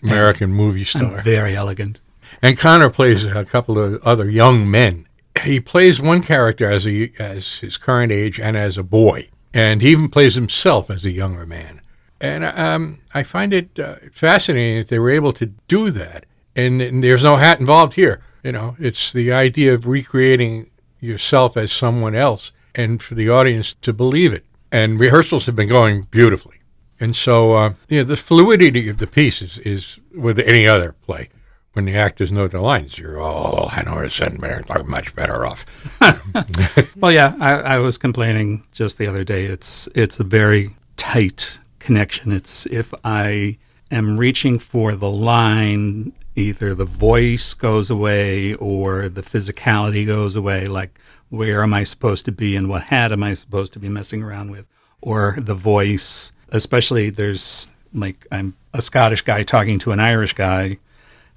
American 0.02 0.52
movie 0.52 0.84
star. 0.84 1.22
very 1.22 1.56
elegant. 1.56 2.00
And 2.42 2.58
Connor 2.58 2.90
plays 2.90 3.24
a 3.24 3.44
couple 3.44 3.78
of 3.78 4.02
other 4.02 4.28
young 4.28 4.70
men. 4.70 5.06
He 5.42 5.60
plays 5.60 6.00
one 6.00 6.22
character 6.22 6.70
as 6.70 6.86
a 6.86 7.12
as 7.18 7.58
his 7.58 7.76
current 7.76 8.10
age 8.10 8.40
and 8.40 8.56
as 8.56 8.78
a 8.78 8.82
boy, 8.82 9.28
and 9.52 9.82
he 9.82 9.90
even 9.90 10.08
plays 10.08 10.34
himself 10.34 10.90
as 10.90 11.04
a 11.04 11.10
younger 11.10 11.46
man. 11.46 11.80
And 12.20 12.44
um, 12.44 13.00
I 13.12 13.22
find 13.22 13.52
it 13.52 13.78
uh, 13.78 13.96
fascinating 14.12 14.78
that 14.78 14.88
they 14.88 14.98
were 14.98 15.10
able 15.10 15.32
to 15.34 15.46
do 15.68 15.90
that. 15.90 16.24
And, 16.54 16.80
and 16.80 17.04
there's 17.04 17.22
no 17.22 17.36
hat 17.36 17.60
involved 17.60 17.94
here. 17.94 18.22
You 18.42 18.52
know, 18.52 18.76
it's 18.78 19.12
the 19.12 19.32
idea 19.32 19.74
of 19.74 19.86
recreating 19.86 20.70
yourself 21.00 21.56
as 21.56 21.72
someone 21.72 22.14
else, 22.14 22.52
and 22.74 23.02
for 23.02 23.14
the 23.14 23.28
audience 23.28 23.74
to 23.82 23.92
believe 23.92 24.32
it. 24.32 24.44
And 24.72 24.98
rehearsals 24.98 25.46
have 25.46 25.56
been 25.56 25.68
going 25.68 26.02
beautifully. 26.10 26.56
And 26.98 27.14
so, 27.14 27.54
uh, 27.54 27.74
you 27.88 27.98
know, 27.98 28.04
the 28.04 28.16
fluidity 28.16 28.88
of 28.88 28.98
the 28.98 29.06
piece 29.06 29.42
is, 29.42 29.58
is 29.58 29.98
with 30.14 30.38
any 30.38 30.66
other 30.66 30.92
play. 30.92 31.28
When 31.72 31.84
the 31.84 31.96
actors 31.96 32.32
know 32.32 32.48
the 32.48 32.60
lines, 32.60 32.98
you're 32.98 33.20
all 33.20 33.68
100% 33.68 34.40
better, 34.40 34.64
like, 34.66 34.86
much 34.86 35.14
better 35.14 35.44
off. 35.44 35.66
Well, 36.96 37.12
yeah, 37.12 37.36
I, 37.38 37.52
I 37.52 37.78
was 37.78 37.98
complaining 37.98 38.64
just 38.72 38.96
the 38.96 39.06
other 39.06 39.22
day. 39.22 39.44
It's 39.44 39.86
it's 39.94 40.18
a 40.18 40.24
very 40.24 40.74
tight 40.96 41.60
connection. 41.78 42.32
It's 42.32 42.64
if 42.66 42.94
I 43.04 43.58
am 43.90 44.16
reaching 44.16 44.58
for 44.58 44.94
the 44.94 45.10
line, 45.10 46.12
either 46.34 46.74
the 46.74 46.86
voice 46.86 47.54
goes 47.54 47.90
away 47.90 48.54
or 48.54 49.08
the 49.08 49.22
physicality 49.22 50.06
goes 50.06 50.36
away. 50.36 50.66
Like, 50.66 50.98
where 51.28 51.62
am 51.62 51.74
I 51.74 51.84
supposed 51.84 52.24
to 52.26 52.32
be 52.32 52.56
and 52.56 52.68
what 52.68 52.84
hat 52.84 53.12
am 53.12 53.22
I 53.22 53.34
supposed 53.34 53.72
to 53.74 53.78
be 53.78 53.88
messing 53.88 54.22
around 54.22 54.50
with? 54.50 54.66
Or 55.02 55.36
the 55.38 55.54
voice, 55.54 56.32
especially 56.50 57.10
there's 57.10 57.66
like 57.94 58.26
I'm 58.30 58.54
a 58.74 58.82
Scottish 58.82 59.22
guy 59.22 59.42
talking 59.42 59.78
to 59.80 59.92
an 59.92 60.00
Irish 60.00 60.34
guy, 60.34 60.78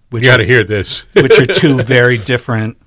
which 0.09 0.23
You 0.23 0.29
got 0.29 0.37
to 0.37 0.45
hear 0.45 0.63
this. 0.63 1.05
which 1.15 1.37
are 1.39 1.45
two 1.45 1.81
very 1.83 2.17
different 2.17 2.77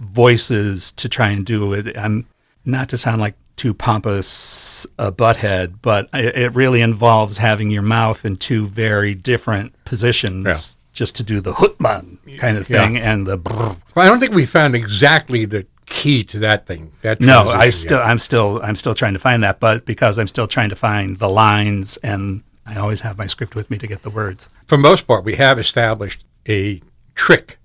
voices 0.00 0.92
to 0.92 1.08
try 1.08 1.28
and 1.30 1.44
do 1.44 1.72
it. 1.72 1.96
I'm 1.96 2.26
not 2.64 2.88
to 2.90 2.98
sound 2.98 3.20
like 3.20 3.34
too 3.56 3.72
pompous 3.72 4.86
a 4.98 5.10
butthead, 5.10 5.76
but 5.80 6.08
it, 6.12 6.36
it 6.36 6.54
really 6.54 6.82
involves 6.82 7.38
having 7.38 7.70
your 7.70 7.82
mouth 7.82 8.24
in 8.24 8.36
two 8.36 8.66
very 8.66 9.14
different 9.14 9.72
positions 9.86 10.44
Yeah. 10.44 10.56
just 10.92 11.16
to 11.16 11.22
do 11.22 11.40
the 11.40 11.54
hutman 11.54 12.18
kind 12.38 12.58
of 12.58 12.68
Yeah. 12.68 12.80
thing 12.82 12.98
and 12.98 13.26
the 13.26 13.38
brr. 13.38 13.54
Well, 13.94 14.04
I 14.04 14.06
don't 14.06 14.18
think 14.20 14.34
we 14.34 14.44
found 14.44 14.74
exactly 14.74 15.46
the 15.46 15.66
key 15.86 16.24
to 16.24 16.38
that 16.40 16.66
thing. 16.66 16.92
That 17.02 17.20
no, 17.20 17.48
I 17.48 17.70
still 17.70 17.98
yet. 17.98 18.06
I'm 18.06 18.18
still 18.18 18.60
I'm 18.62 18.76
still 18.76 18.94
trying 18.94 19.14
to 19.14 19.18
find 19.18 19.42
that, 19.42 19.60
but 19.60 19.86
because 19.86 20.18
I'm 20.18 20.28
still 20.28 20.48
trying 20.48 20.70
to 20.70 20.76
find 20.76 21.18
the 21.18 21.28
lines 21.28 21.96
and 21.98 22.42
I 22.66 22.76
always 22.76 23.02
have 23.02 23.16
my 23.16 23.26
script 23.26 23.54
with 23.54 23.70
me 23.70 23.78
to 23.78 23.86
get 23.86 24.02
the 24.02 24.10
words. 24.10 24.50
for 24.66 24.76
most 24.76 25.06
part, 25.06 25.24
we 25.24 25.36
have 25.36 25.58
established 25.58 26.24
a 26.48 26.82
trick 27.14 27.58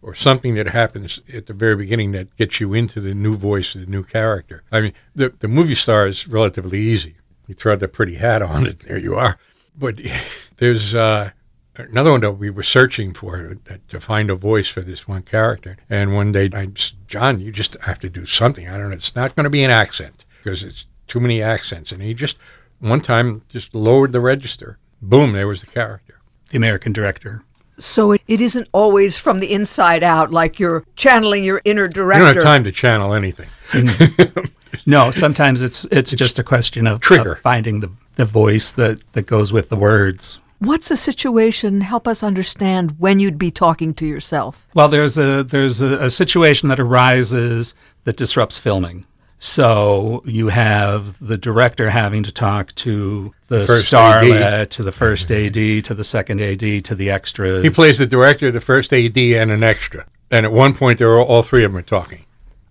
or 0.00 0.14
something 0.14 0.54
that 0.54 0.68
happens 0.68 1.20
at 1.32 1.46
the 1.46 1.52
very 1.52 1.76
beginning 1.76 2.12
that 2.12 2.34
gets 2.36 2.60
you 2.60 2.72
into 2.72 3.00
the 3.00 3.14
new 3.14 3.36
voice 3.36 3.74
the 3.74 3.86
new 3.86 4.02
character. 4.02 4.62
I 4.72 4.80
mean, 4.80 4.92
the, 5.14 5.34
the 5.38 5.48
movie 5.48 5.74
star 5.74 6.06
is 6.06 6.26
relatively 6.28 6.80
easy. 6.80 7.16
You 7.46 7.54
throw 7.54 7.76
the 7.76 7.88
pretty 7.88 8.14
hat 8.14 8.40
on, 8.40 8.66
it, 8.66 8.80
there 8.80 8.98
you 8.98 9.14
are. 9.14 9.38
But 9.76 10.00
there's 10.56 10.94
uh, 10.94 11.30
another 11.78 12.10
one 12.12 12.20
that 12.20 12.32
we 12.32 12.50
were 12.50 12.62
searching 12.62 13.12
for 13.14 13.58
that, 13.64 13.88
to 13.88 14.00
find 14.00 14.30
a 14.30 14.34
voice 14.34 14.68
for 14.68 14.80
this 14.82 15.06
one 15.08 15.22
character. 15.22 15.76
And 15.90 16.14
one 16.14 16.32
day, 16.32 16.50
I 16.52 16.66
just, 16.66 16.94
John, 17.08 17.40
you 17.40 17.52
just 17.52 17.74
have 17.82 17.98
to 18.00 18.08
do 18.08 18.26
something. 18.26 18.68
I 18.68 18.76
don't 18.76 18.90
know. 18.90 18.96
It's 18.96 19.14
not 19.16 19.34
going 19.36 19.44
to 19.44 19.50
be 19.50 19.64
an 19.64 19.70
accent 19.70 20.24
because 20.42 20.62
it's 20.62 20.86
too 21.06 21.20
many 21.20 21.42
accents. 21.42 21.92
And 21.92 22.02
he 22.02 22.14
just, 22.14 22.36
one 22.80 23.00
time, 23.00 23.42
just 23.48 23.74
lowered 23.74 24.12
the 24.12 24.20
register. 24.20 24.78
Boom, 25.02 25.32
there 25.32 25.46
was 25.48 25.60
the 25.60 25.66
character. 25.66 26.18
The 26.50 26.56
American 26.56 26.92
director. 26.92 27.42
So 27.78 28.12
it, 28.12 28.22
it 28.26 28.40
isn't 28.40 28.68
always 28.72 29.18
from 29.18 29.40
the 29.40 29.52
inside 29.52 30.02
out, 30.02 30.30
like 30.30 30.58
you're 30.58 30.84
channeling 30.96 31.44
your 31.44 31.60
inner 31.64 31.84
You 31.84 31.88
director. 31.90 32.24
don't 32.24 32.34
have 32.36 32.42
time 32.42 32.64
to 32.64 32.72
channel 32.72 33.12
anything. 33.12 33.48
Mm-hmm. 33.72 34.44
No, 34.86 35.10
sometimes 35.16 35.60
it's 35.60 35.84
it's 35.90 36.14
just 36.14 36.38
a 36.38 36.42
question 36.42 36.86
of, 36.86 37.00
Trigger. 37.00 37.32
of 37.32 37.40
finding 37.40 37.80
the, 37.80 37.90
the 38.14 38.24
voice 38.24 38.72
that, 38.72 39.00
that 39.12 39.26
goes 39.26 39.52
with 39.52 39.68
the 39.68 39.76
words. 39.76 40.40
What's 40.58 40.90
a 40.90 40.96
situation? 40.96 41.82
Help 41.82 42.08
us 42.08 42.22
understand 42.22 42.96
when 42.98 43.18
you'd 43.20 43.38
be 43.38 43.50
talking 43.50 43.92
to 43.94 44.06
yourself. 44.06 44.66
Well, 44.74 44.88
there's 44.88 45.18
a 45.18 45.42
there's 45.42 45.82
a, 45.82 46.04
a 46.04 46.10
situation 46.10 46.68
that 46.70 46.80
arises 46.80 47.74
that 48.04 48.16
disrupts 48.16 48.56
filming. 48.58 49.04
So 49.38 50.22
you 50.24 50.48
have 50.48 51.18
the 51.24 51.36
director 51.36 51.90
having 51.90 52.22
to 52.22 52.32
talk 52.32 52.74
to 52.76 53.34
the 53.48 53.66
First 53.66 53.88
starlet, 53.92 54.40
AD. 54.40 54.70
to 54.72 54.82
the 54.82 54.92
first 54.92 55.30
AD, 55.30 55.52
to 55.84 55.94
the 55.94 56.04
second 56.04 56.40
AD, 56.40 56.84
to 56.86 56.94
the 56.94 57.10
extras. 57.10 57.62
He 57.62 57.68
plays 57.68 57.98
the 57.98 58.06
director, 58.06 58.50
the 58.50 58.62
first 58.62 58.94
AD, 58.94 59.16
and 59.18 59.52
an 59.52 59.62
extra. 59.62 60.06
And 60.30 60.46
at 60.46 60.52
one 60.52 60.72
point, 60.74 60.98
there 60.98 61.08
were 61.08 61.20
all 61.20 61.42
three 61.42 61.64
of 61.64 61.72
them 61.72 61.78
are 61.78 61.82
talking. 61.82 62.24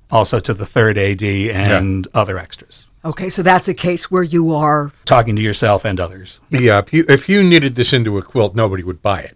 also 0.09 0.39
to 0.39 0.53
the 0.55 0.65
third 0.65 0.97
AD 0.97 1.21
and 1.21 2.07
other 2.15 2.37
extras, 2.39 2.87
Okay, 3.05 3.29
so 3.29 3.43
that's 3.43 3.67
a 3.67 3.73
case 3.75 4.09
where 4.09 4.23
you 4.23 4.51
are. 4.51 4.91
talking 5.05 5.35
to 5.35 5.41
yourself 5.41 5.85
and 5.85 5.99
others. 5.99 6.41
Yeah, 6.49 6.79
if 6.79 6.91
you, 6.91 7.05
if 7.07 7.29
you 7.29 7.43
knitted 7.43 7.75
this 7.75 7.93
into 7.93 8.17
a 8.17 8.23
quilt, 8.23 8.55
nobody 8.55 8.83
would 8.83 9.01
buy 9.01 9.31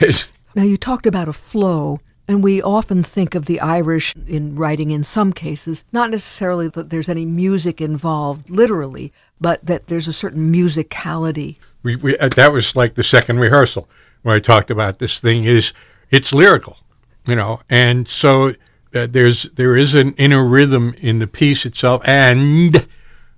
it. 0.00 0.28
Now, 0.54 0.62
you 0.62 0.78
talked 0.78 1.04
about 1.04 1.28
a 1.28 1.34
flow. 1.34 2.00
And 2.28 2.42
we 2.42 2.60
often 2.60 3.04
think 3.04 3.36
of 3.36 3.46
the 3.46 3.60
Irish 3.60 4.12
in 4.26 4.56
writing 4.56 4.90
in 4.90 5.04
some 5.04 5.32
cases, 5.32 5.84
not 5.92 6.10
necessarily 6.10 6.66
that 6.68 6.90
there's 6.90 7.08
any 7.08 7.24
music 7.24 7.80
involved 7.80 8.50
literally, 8.50 9.12
but 9.40 9.64
that 9.64 9.86
there's 9.86 10.08
a 10.08 10.12
certain 10.12 10.52
musicality. 10.52 11.56
We, 11.84 11.94
we, 11.94 12.18
uh, 12.18 12.30
that 12.30 12.52
was 12.52 12.74
like 12.74 12.94
the 12.94 13.04
second 13.04 13.38
rehearsal 13.38 13.88
where 14.22 14.34
I 14.34 14.40
talked 14.40 14.70
about 14.72 14.98
this 14.98 15.20
thing 15.20 15.44
is 15.44 15.72
it's 16.10 16.32
lyrical, 16.32 16.78
you 17.26 17.36
know, 17.36 17.60
and 17.70 18.08
so 18.08 18.54
uh, 18.92 19.06
there's 19.08 19.44
there 19.54 19.76
is 19.76 19.94
an 19.94 20.14
inner 20.14 20.44
rhythm 20.44 20.94
in 20.98 21.18
the 21.18 21.28
piece 21.28 21.64
itself. 21.64 22.02
And 22.04 22.88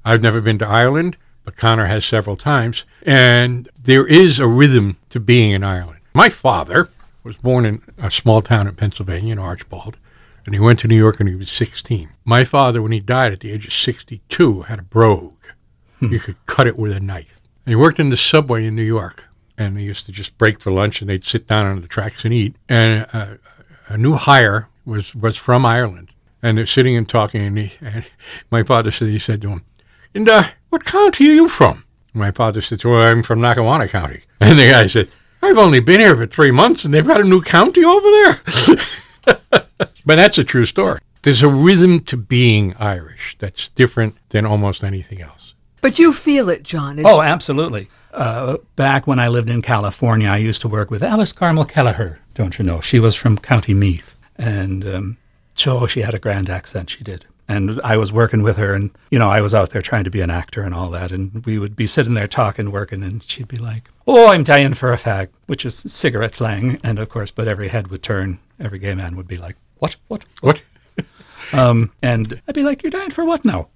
I've 0.05 0.23
never 0.23 0.41
been 0.41 0.59
to 0.59 0.67
Ireland, 0.67 1.17
but 1.45 1.57
Connor 1.57 1.87
has 1.87 2.05
several 2.05 2.37
times, 2.37 2.85
and 3.03 3.69
there 3.81 4.07
is 4.07 4.39
a 4.39 4.47
rhythm 4.47 4.99
to 5.11 5.21
being 5.21 5.53
in 5.53 5.65
Ireland. 5.65 6.01
My 6.15 6.29
father 6.29 6.89
was 7.25 7.37
born 7.37 7.65
in 7.67 7.83
a 7.99 8.11
small 8.11 8.43
town 8.43 8.67
in 8.67 8.75
Pennsylvania, 8.75 9.33
in 9.33 9.39
Archbald, 9.39 9.99
and 10.45 10.55
he 10.55 10.61
went 10.61 10.79
to 10.81 10.89
New 10.89 10.97
York 10.97 11.19
when 11.19 11.29
he 11.29 11.35
was 11.35 11.51
16. 11.51 12.09
My 12.25 12.45
father, 12.45 12.81
when 12.81 12.93
he 12.93 13.01
died 13.01 13.33
at 13.33 13.41
the 13.41 13.53
age 13.53 13.67
of 13.67 13.73
62, 13.73 14.63
had 14.63 14.79
a 14.79 14.83
brogue. 14.83 15.35
you 16.01 16.21
could 16.21 16.37
cut 16.47 16.67
it 16.67 16.79
with 16.79 16.93
a 16.93 17.01
knife. 17.01 17.41
And 17.67 17.73
he 17.73 17.77
worked 17.77 18.01
in 18.01 18.09
the 18.09 18.17
subway 18.17 18.65
in 18.65 18.75
New 18.75 18.83
York, 18.83 19.25
and 19.59 19.77
they 19.77 19.83
used 19.83 20.07
to 20.07 20.13
just 20.13 20.39
break 20.39 20.61
for 20.61 20.71
lunch, 20.71 21.01
and 21.01 21.11
they'd 21.11 21.25
sit 21.25 21.47
down 21.47 21.67
on 21.67 21.81
the 21.83 21.89
tracks 21.89 22.25
and 22.25 22.33
eat. 22.33 22.57
And 22.69 23.07
uh, 23.13 23.35
a 23.89 23.99
new 23.99 24.15
hire 24.15 24.69
was 24.87 25.15
was 25.15 25.37
from 25.37 25.67
Ireland, 25.67 26.15
and 26.43 26.57
they're 26.57 26.67
sitting 26.67 26.97
and 26.97 27.09
talking, 27.09 27.43
and, 27.43 27.59
he, 27.59 27.73
and 27.81 28.05
my 28.51 28.63
father 28.63 28.91
said, 28.91 29.09
he 29.09 29.19
said 29.19 29.43
to 29.43 29.51
him, 29.51 29.65
"And 30.19 30.29
uh, 30.29 30.49
what 30.71 30.85
county 30.85 31.31
are 31.31 31.35
you 31.35 31.49
from?" 31.49 31.85
My 32.13 32.31
father 32.33 32.61
said, 32.61 32.85
"Well, 32.85 33.07
I'm 33.07 33.23
from 33.23 33.41
Lackawanna 33.41 33.89
County." 33.89 34.23
And 34.41 34.57
the 34.57 34.71
guy 34.71 34.87
said, 34.87 35.09
I've 35.43 35.59
only 35.59 35.81
been 35.81 36.01
here 36.01 36.17
for 36.17 36.27
three 36.27 36.51
months 36.51 36.85
and 36.85 36.93
they've 36.93 37.07
got 37.07 37.21
a 37.21 37.25
new 37.25 37.41
county 37.41 37.85
over 37.85 38.09
there. 38.11 38.41
but 39.51 40.17
that's 40.17 40.39
a 40.39 40.45
true 40.45 40.65
story. 40.65 41.01
There's 41.23 41.43
a 41.43 41.49
rhythm 41.49 42.01
to 42.05 42.17
being 42.17 42.75
Irish 42.79 43.37
that's 43.39 43.69
different 43.71 44.17
than 44.31 44.47
almost 44.47 44.85
anything 44.85 45.21
else. 45.21 45.55
But 45.81 45.99
you 45.99 46.13
feel 46.13 46.49
it, 46.49 46.63
John. 46.63 47.01
oh, 47.05 47.21
absolutely. 47.21 47.89
Uh, 48.13 48.59
back 48.75 49.07
when 49.07 49.19
I 49.19 49.29
lived 49.29 49.51
in 49.51 49.63
California, 49.63 50.29
I 50.29 50.39
used 50.39 50.61
to 50.63 50.69
work 50.69 50.91
with 50.91 51.03
Alice 51.03 51.33
Carmel 51.33 51.65
Kelleher, 51.65 52.19
don't 52.35 52.59
you 52.59 52.65
know? 52.65 52.81
She 52.81 52.99
was 52.99 53.15
from 53.15 53.39
County 53.39 53.75
Meath. 53.75 54.17
And 54.37 54.87
um, 54.87 55.17
so 55.55 55.87
she 55.87 56.01
had 56.01 56.15
a 56.15 56.19
grand 56.19 56.49
accent, 56.49 56.91
she 56.91 57.05
did. 57.05 57.27
And 57.49 57.81
I 57.83 57.97
was 57.97 58.13
working 58.13 58.43
with 58.43 58.59
her, 58.59 58.75
and, 58.75 58.91
you 59.11 59.19
know, 59.19 59.29
I 59.29 59.41
was 59.41 59.55
out 59.55 59.71
there 59.71 59.81
trying 59.81 60.05
to 60.05 60.11
be 60.11 60.21
an 60.21 60.31
actor 60.31 60.61
and 60.63 60.75
all 60.75 60.91
that. 60.91 61.11
And 61.11 61.45
we 61.47 61.59
would 61.59 61.75
be 61.75 61.87
sitting 61.87 62.13
there 62.13 62.29
talking, 62.29 62.71
working, 62.71 63.03
and 63.03 63.23
she'd 63.23 63.49
be 63.49 63.57
like, 63.57 63.89
Oh, 64.07 64.29
I'm 64.29 64.45
dying 64.45 64.75
for 64.75 64.93
a 64.93 64.99
fag, 64.99 65.29
which 65.47 65.65
is 65.65 65.77
cigarette 65.87 66.35
slang. 66.35 66.79
And 66.85 66.99
of 66.99 67.09
course, 67.09 67.31
but 67.31 67.49
every 67.49 67.69
head 67.69 67.89
would 67.89 68.03
turn. 68.03 68.41
Every 68.61 68.79
gay 68.79 68.95
man 68.95 69.17
would 69.17 69.29
be 69.29 69.39
like, 69.39 69.57
What? 69.79 69.97
What? 70.09 70.25
What? 70.41 70.61
um, 71.53 71.91
and 72.03 72.41
I'd 72.47 72.55
be 72.55 72.63
like, 72.63 72.83
You're 72.83 72.91
dying 72.91 73.11
for 73.11 73.25
what 73.25 73.45
now? 73.45 73.69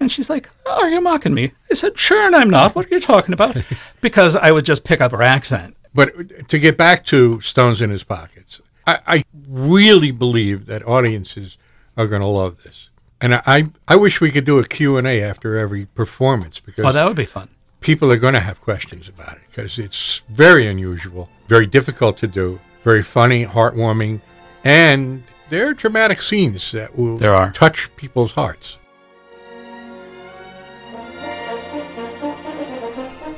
And 0.00 0.10
she's 0.10 0.30
like, 0.30 0.48
oh, 0.64 0.84
Are 0.84 0.90
you 0.90 1.00
mocking 1.00 1.34
me? 1.34 1.52
I 1.70 1.74
said, 1.74 1.98
Sure, 1.98 2.26
and 2.26 2.34
I'm 2.34 2.50
not. 2.50 2.74
What 2.74 2.86
are 2.86 2.94
you 2.94 3.00
talking 3.00 3.34
about? 3.34 3.56
because 4.00 4.36
I 4.36 4.52
would 4.52 4.64
just 4.64 4.84
pick 4.84 5.00
up 5.00 5.12
her 5.12 5.22
accent. 5.22 5.76
But 5.94 6.48
to 6.48 6.58
get 6.58 6.76
back 6.76 7.04
to 7.06 7.40
Stones 7.40 7.80
in 7.80 7.90
His 7.90 8.04
Pockets, 8.04 8.60
I, 8.86 9.00
I 9.06 9.24
really 9.48 10.12
believe 10.12 10.66
that 10.66 10.86
audiences 10.86 11.58
are 11.96 12.06
going 12.06 12.20
to 12.20 12.28
love 12.28 12.62
this. 12.62 12.90
And 13.20 13.34
I, 13.46 13.70
I 13.88 13.96
wish 13.96 14.20
we 14.20 14.30
could 14.30 14.44
do 14.44 14.58
a 14.58 14.66
Q&A 14.66 15.22
after 15.22 15.58
every 15.58 15.86
performance 15.86 16.60
because 16.60 16.84
oh, 16.84 16.92
that 16.92 17.06
would 17.06 17.16
be 17.16 17.24
fun 17.24 17.48
people 17.80 18.10
are 18.10 18.16
going 18.16 18.34
to 18.34 18.40
have 18.40 18.60
questions 18.60 19.08
about 19.08 19.36
it 19.36 19.42
because 19.50 19.78
it's 19.78 20.22
very 20.28 20.66
unusual, 20.66 21.28
very 21.46 21.66
difficult 21.66 22.16
to 22.18 22.26
do, 22.26 22.60
very 22.84 23.02
funny, 23.02 23.44
heartwarming, 23.44 24.20
and 24.64 25.22
there 25.50 25.68
are 25.68 25.74
dramatic 25.74 26.20
scenes 26.20 26.72
that 26.72 26.96
will 26.96 27.16
there 27.16 27.34
are. 27.34 27.52
touch 27.52 27.94
people's 27.96 28.32
hearts. 28.32 28.78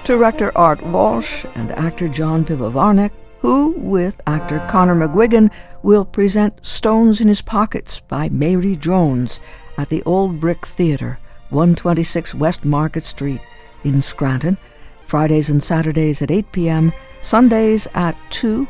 Director 0.05 0.57
Art 0.57 0.83
Walsh 0.85 1.45
and 1.55 1.71
actor 1.73 2.09
John 2.09 2.45
Pivovarnik, 2.45 3.13
who, 3.41 3.73
with 3.77 4.21
actor 4.27 4.65
Conor 4.69 4.95
McGuigan, 4.97 5.51
will 5.83 6.05
present 6.05 6.65
Stones 6.67 7.21
in 7.21 7.29
His 7.29 7.43
Pockets 7.43 8.01
by 8.01 8.29
Mary 8.29 8.77
Jones 8.77 9.41
at 9.81 9.89
the 9.89 10.03
Old 10.05 10.39
Brick 10.41 10.67
Theatre, 10.67 11.19
126 11.49 12.35
West 12.35 12.65
Market 12.65 13.05
Street, 13.05 13.41
in 13.83 14.03
Scranton, 14.03 14.59
Fridays 15.07 15.51
and 15.51 15.63
Saturdays 15.63 16.23
at 16.23 16.31
8 16.31 16.53
p.m., 16.53 16.93
Sundays 17.23 17.89
at 17.95 18.17
2. 18.31 18.69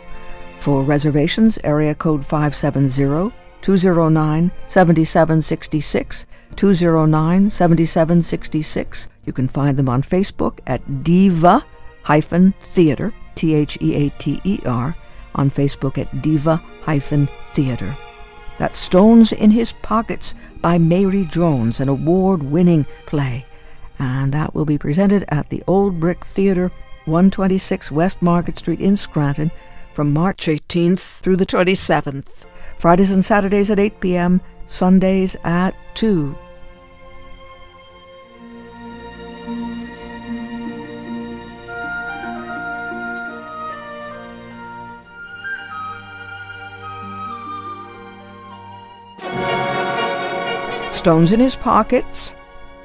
For 0.61 0.83
reservations, 0.83 1.59
area 1.65 1.95
code 1.95 2.25
570 2.25 3.33
209 3.61 4.51
7766, 4.67 6.27
209 6.57 7.51
7766. 7.51 9.09
You 9.27 9.33
can 9.33 9.49
find 9.49 9.77
them 9.77 9.89
on 9.89 10.03
Facebook 10.03 10.61
at 10.67 11.05
Diva 11.05 11.65
hyphen 12.03 12.55
theater, 12.61 13.13
T 13.35 13.55
H 13.55 13.79
E 13.81 13.95
A 13.95 14.09
T 14.19 14.41
E 14.45 14.59
R, 14.65 14.97
on 15.35 15.51
Facebook 15.51 15.99
at 15.99 16.23
Diva 16.23 16.57
hyphen 16.83 17.29
theater. 17.53 17.97
That's 18.61 18.79
Stones 18.79 19.33
in 19.33 19.51
His 19.51 19.73
Pockets 19.73 20.37
by 20.61 20.79
Mary 20.79 21.25
Jones, 21.25 21.81
an 21.81 21.89
award 21.89 22.45
winning 22.45 22.87
play 23.07 23.47
and 24.01 24.33
that 24.33 24.55
will 24.55 24.65
be 24.65 24.79
presented 24.79 25.27
at 25.29 25.51
the 25.51 25.63
Old 25.67 26.01
Brick 26.01 26.25
Theatre, 26.25 26.73
126 27.05 27.93
West 27.93 28.23
Market 28.23 28.59
Street 28.59 28.81
in 28.81 28.97
Scranton, 28.97 29.51
from 29.93 30.13
March 30.13 30.47
18th 30.47 31.21
through 31.21 31.37
the 31.37 31.45
27th. 31.45 32.47
Fridays 32.79 33.11
and 33.11 33.23
Saturdays 33.23 33.71
at 33.71 33.79
8 33.79 34.01
p.m., 34.01 34.41
Sundays 34.67 35.37
at 35.45 35.75
2. 35.95 36.35
Stones 51.01 51.33
in 51.33 51.41
his 51.41 51.57
pockets, 51.57 52.35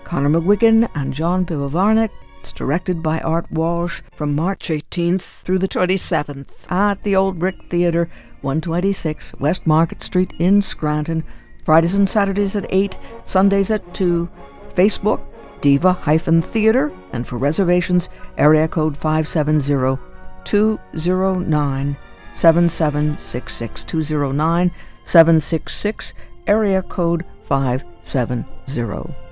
Conor 0.06 0.30
McGuigan 0.30 0.90
and 0.96 1.14
John 1.14 1.46
Pivovarnik. 1.46 2.12
It's 2.40 2.54
directed 2.54 3.04
by 3.04 3.20
Art 3.20 3.52
Walsh 3.52 4.02
from 4.14 4.34
March 4.34 4.70
18th 4.70 5.42
through 5.42 5.58
the 5.58 5.68
27th 5.68 6.72
at 6.72 7.04
the 7.04 7.14
Old 7.14 7.38
Brick 7.38 7.70
Theatre, 7.70 8.08
126 8.40 9.34
West 9.34 9.68
Market 9.68 10.02
Street 10.02 10.32
in 10.40 10.62
Scranton. 10.62 11.26
Fridays 11.66 11.94
and 11.94 12.08
Saturdays 12.08 12.56
at 12.56 12.66
8, 12.70 12.98
Sundays 13.26 13.70
at 13.70 13.94
2. 13.94 14.30
Facebook, 14.70 15.20
Diva 15.60 15.92
hyphen 15.92 16.42
Theatre, 16.42 16.94
and 17.12 17.28
for 17.28 17.38
reservations, 17.38 18.08
area 18.38 18.70
code 18.70 18.96
570 18.96 20.02
209 20.46 21.98
7766 22.34 23.84
209 23.84 24.72
766 25.04 26.14
area 26.48 26.82
code 26.82 27.26
570. 27.48 29.25